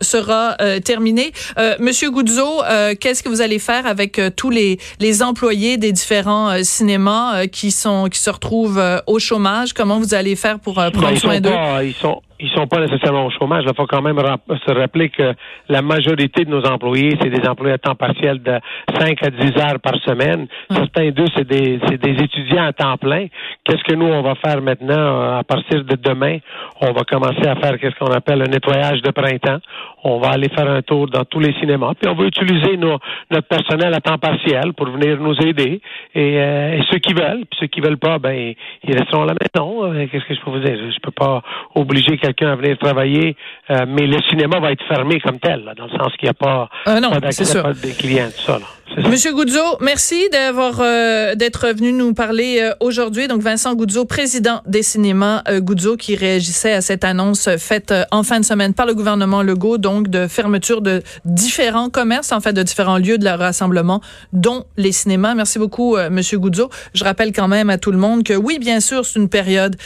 sera 0.00 0.56
euh, 0.60 0.80
terminée. 0.80 1.32
Euh, 1.58 1.76
Monsieur 1.78 2.10
Goudzo, 2.10 2.62
euh, 2.64 2.94
qu'est-ce 2.98 3.22
que 3.22 3.28
vous 3.28 3.40
allez 3.40 3.58
faire 3.58 3.86
avec 3.86 4.20
tous 4.36 4.50
les 4.50 4.78
les 4.98 5.22
employés 5.22 5.76
des 5.76 5.92
différents 5.92 6.62
cinémas 6.62 7.46
qui 7.50 7.70
sont 7.70 8.08
qui 8.10 8.18
se 8.18 8.30
retrouvent 8.30 8.78
euh, 8.78 8.98
au 9.06 9.18
chômage. 9.18 9.72
Comment 9.72 9.98
vous 9.98 10.14
allez 10.14 10.36
faire 10.36 10.58
pour 10.58 10.78
euh, 10.78 10.90
prendre 10.90 11.18
soin 11.18 11.40
d'eux? 11.40 11.50
Ils 11.82 11.94
sont 11.94 12.22
ils 12.40 12.50
sont 12.50 12.66
pas 12.66 12.80
nécessairement 12.80 13.26
au 13.26 13.30
chômage. 13.30 13.64
Il 13.66 13.74
faut 13.74 13.86
quand 13.86 14.02
même 14.02 14.18
se 14.18 14.72
rappeler 14.72 15.10
que 15.10 15.34
la 15.68 15.82
majorité 15.82 16.44
de 16.44 16.50
nos 16.50 16.64
employés, 16.64 17.16
c'est 17.20 17.30
des 17.30 17.46
employés 17.46 17.74
à 17.74 17.78
temps 17.78 17.94
partiel 17.94 18.42
de 18.42 18.58
5 18.98 19.22
à 19.22 19.30
10 19.30 19.58
heures 19.58 19.80
par 19.80 19.96
semaine. 20.02 20.46
Hum. 20.70 20.76
Certains 20.76 21.10
d'eux, 21.10 21.26
c'est 21.36 21.46
des, 21.46 21.78
des 21.78 22.22
étudiants 22.22 22.64
à 22.64 22.72
temps 22.72 22.96
plein. 22.96 23.26
Qu'est-ce 23.64 23.84
que 23.84 23.94
nous, 23.94 24.06
on 24.06 24.22
va 24.22 24.34
faire 24.36 24.62
maintenant 24.62 24.94
euh, 24.94 25.38
à 25.38 25.44
partir 25.44 25.84
de 25.84 25.96
demain? 25.96 26.38
On 26.80 26.92
va 26.92 27.02
commencer 27.04 27.46
à 27.46 27.56
faire 27.56 27.78
qu'est-ce 27.78 27.98
qu'on 27.98 28.12
appelle 28.12 28.42
un 28.42 28.50
nettoyage 28.50 29.02
de 29.02 29.10
printemps. 29.10 29.58
On 30.02 30.18
va 30.18 30.30
aller 30.30 30.48
faire 30.48 30.68
un 30.68 30.82
tour 30.82 31.08
dans 31.08 31.24
tous 31.24 31.40
les 31.40 31.52
cinémas. 31.60 31.92
Puis 32.00 32.10
on 32.10 32.14
va 32.14 32.24
utiliser 32.24 32.76
notre 32.78 33.46
personnel 33.48 33.92
à 33.94 34.00
temps 34.00 34.18
partiel 34.18 34.72
pour 34.72 34.88
venir 34.88 35.20
nous 35.20 35.36
aider. 35.46 35.80
Et, 36.14 36.38
euh, 36.38 36.80
ceux 36.90 36.98
qui 36.98 37.12
veulent, 37.12 37.44
puis 37.50 37.58
ceux 37.60 37.66
qui 37.66 37.80
veulent 37.80 37.98
pas, 37.98 38.18
ben 38.18 38.54
ils 38.84 38.98
resteront 38.98 39.24
à 39.24 39.26
la 39.26 39.34
maison. 39.34 39.84
Euh, 39.84 40.06
qu'est-ce 40.10 40.24
que 40.24 40.34
je 40.34 40.40
peux 40.40 40.50
vous 40.50 40.60
dire? 40.60 40.76
Je 40.76 41.00
peux 41.00 41.10
pas 41.10 41.42
obliger 41.74 42.16
quelqu'un 42.16 42.29
quelqu'un 42.30 42.52
à 42.52 42.56
venir 42.56 42.78
travailler, 42.78 43.36
euh, 43.70 43.84
mais 43.88 44.06
le 44.06 44.20
cinéma 44.28 44.60
va 44.60 44.72
être 44.72 44.84
fermé 44.88 45.20
comme 45.20 45.38
tel, 45.38 45.72
dans 45.76 45.84
le 45.84 45.90
sens 45.90 46.12
qu'il 46.18 46.26
n'y 46.26 46.30
a 46.30 46.34
pas, 46.34 46.68
euh, 46.88 47.00
non, 47.00 47.10
pas 47.10 47.20
d'accès 47.20 47.44
des 47.82 47.92
clients, 47.92 48.28
tout 48.36 48.44
ça. 48.44 48.58
Là. 48.58 48.66
Monsieur 48.96 49.32
Goudzo, 49.32 49.78
merci 49.80 50.28
d'avoir 50.32 50.80
euh, 50.80 51.36
d'être 51.36 51.68
venu 51.68 51.92
nous 51.92 52.12
parler 52.12 52.58
euh, 52.60 52.74
aujourd'hui. 52.80 53.28
Donc 53.28 53.40
Vincent 53.40 53.76
Goudzo, 53.76 54.04
président 54.04 54.62
des 54.66 54.82
cinémas 54.82 55.44
euh, 55.48 55.60
Goudzo, 55.60 55.96
qui 55.96 56.16
réagissait 56.16 56.72
à 56.72 56.80
cette 56.80 57.04
annonce 57.04 57.48
faite 57.56 57.94
en 58.10 58.24
fin 58.24 58.40
de 58.40 58.44
semaine 58.44 58.74
par 58.74 58.86
le 58.86 58.94
gouvernement 58.94 59.42
Legault, 59.44 59.78
donc 59.78 60.08
de 60.08 60.26
fermeture 60.26 60.82
de 60.82 61.02
différents 61.24 61.88
commerces, 61.88 62.32
en 62.32 62.40
fait, 62.40 62.52
de 62.52 62.64
différents 62.64 62.98
lieux 62.98 63.16
de 63.16 63.24
leur 63.24 63.38
rassemblement, 63.38 64.00
dont 64.32 64.64
les 64.76 64.90
cinémas. 64.90 65.36
Merci 65.36 65.60
beaucoup, 65.60 65.96
Monsieur 66.10 66.38
Goudzo. 66.40 66.68
Je 66.92 67.04
rappelle 67.04 67.32
quand 67.32 67.48
même 67.48 67.70
à 67.70 67.78
tout 67.78 67.92
le 67.92 67.98
monde 67.98 68.24
que 68.24 68.34
oui, 68.34 68.58
bien 68.58 68.80
sûr, 68.80 69.04
c'est 69.04 69.20
une 69.20 69.28
période 69.28 69.76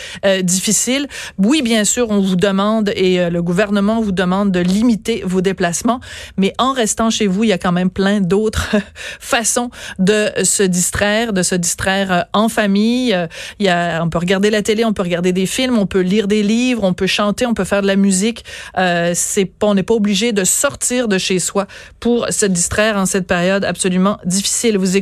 difficile. 0.43 1.09
Oui, 1.39 1.61
bien 1.61 1.85
sûr, 1.85 2.11
on 2.11 2.21
vous 2.35 2.41
demande 2.41 2.91
et 2.97 3.31
le 3.31 3.43
gouvernement 3.43 4.01
vous 4.01 4.11
demande 4.11 4.51
de 4.51 4.59
limiter 4.59 5.23
vos 5.25 5.41
déplacements, 5.41 6.01
mais 6.37 6.53
en 6.59 6.73
restant 6.73 7.11
chez 7.11 7.29
vous, 7.29 7.45
il 7.45 7.49
y 7.49 7.53
a 7.53 7.59
quand 7.59 7.71
même 7.71 7.91
plein 7.91 8.21
d'autres 8.21 8.75
façon 9.21 9.71
de 9.99 10.31
se 10.43 10.65
distraire, 10.65 11.33
de 11.33 11.43
se 11.43 11.55
distraire 11.55 12.13
euh, 12.13 12.21
en 12.33 12.49
famille. 12.49 13.15
Euh, 13.15 13.27
il 13.59 13.67
y 13.67 13.69
a, 13.69 14.03
on 14.03 14.09
peut 14.09 14.19
regarder 14.19 14.51
la 14.51 14.63
télé, 14.63 14.85
on 14.85 14.93
peut 14.93 15.03
regarder 15.03 15.33
des 15.33 15.47
films, 15.47 15.79
on 15.79 15.87
peut 15.87 16.01
lire 16.01 16.27
des 16.27 16.43
livres, 16.43 16.83
on 16.83 16.95
peut 16.95 17.07
chanter, 17.07 17.47
on 17.47 17.55
peut 17.55 17.65
faire 17.65 17.83
de 17.83 17.87
la 17.87 17.97
musique. 17.97 18.45
Euh, 18.79 19.13
c'est 19.15 19.51
on 19.63 19.75
n'est 19.75 19.83
pas 19.83 19.95
obligé 19.95 20.33
de 20.33 20.45
sortir 20.45 21.09
de 21.09 21.17
chez 21.17 21.39
soi 21.39 21.67
pour 22.01 22.27
se 22.31 22.45
distraire 22.45 22.97
en 22.97 23.07
cette 23.07 23.27
période 23.27 23.65
absolument 23.65 24.19
difficile. 24.27 24.77
Vous 24.77 24.93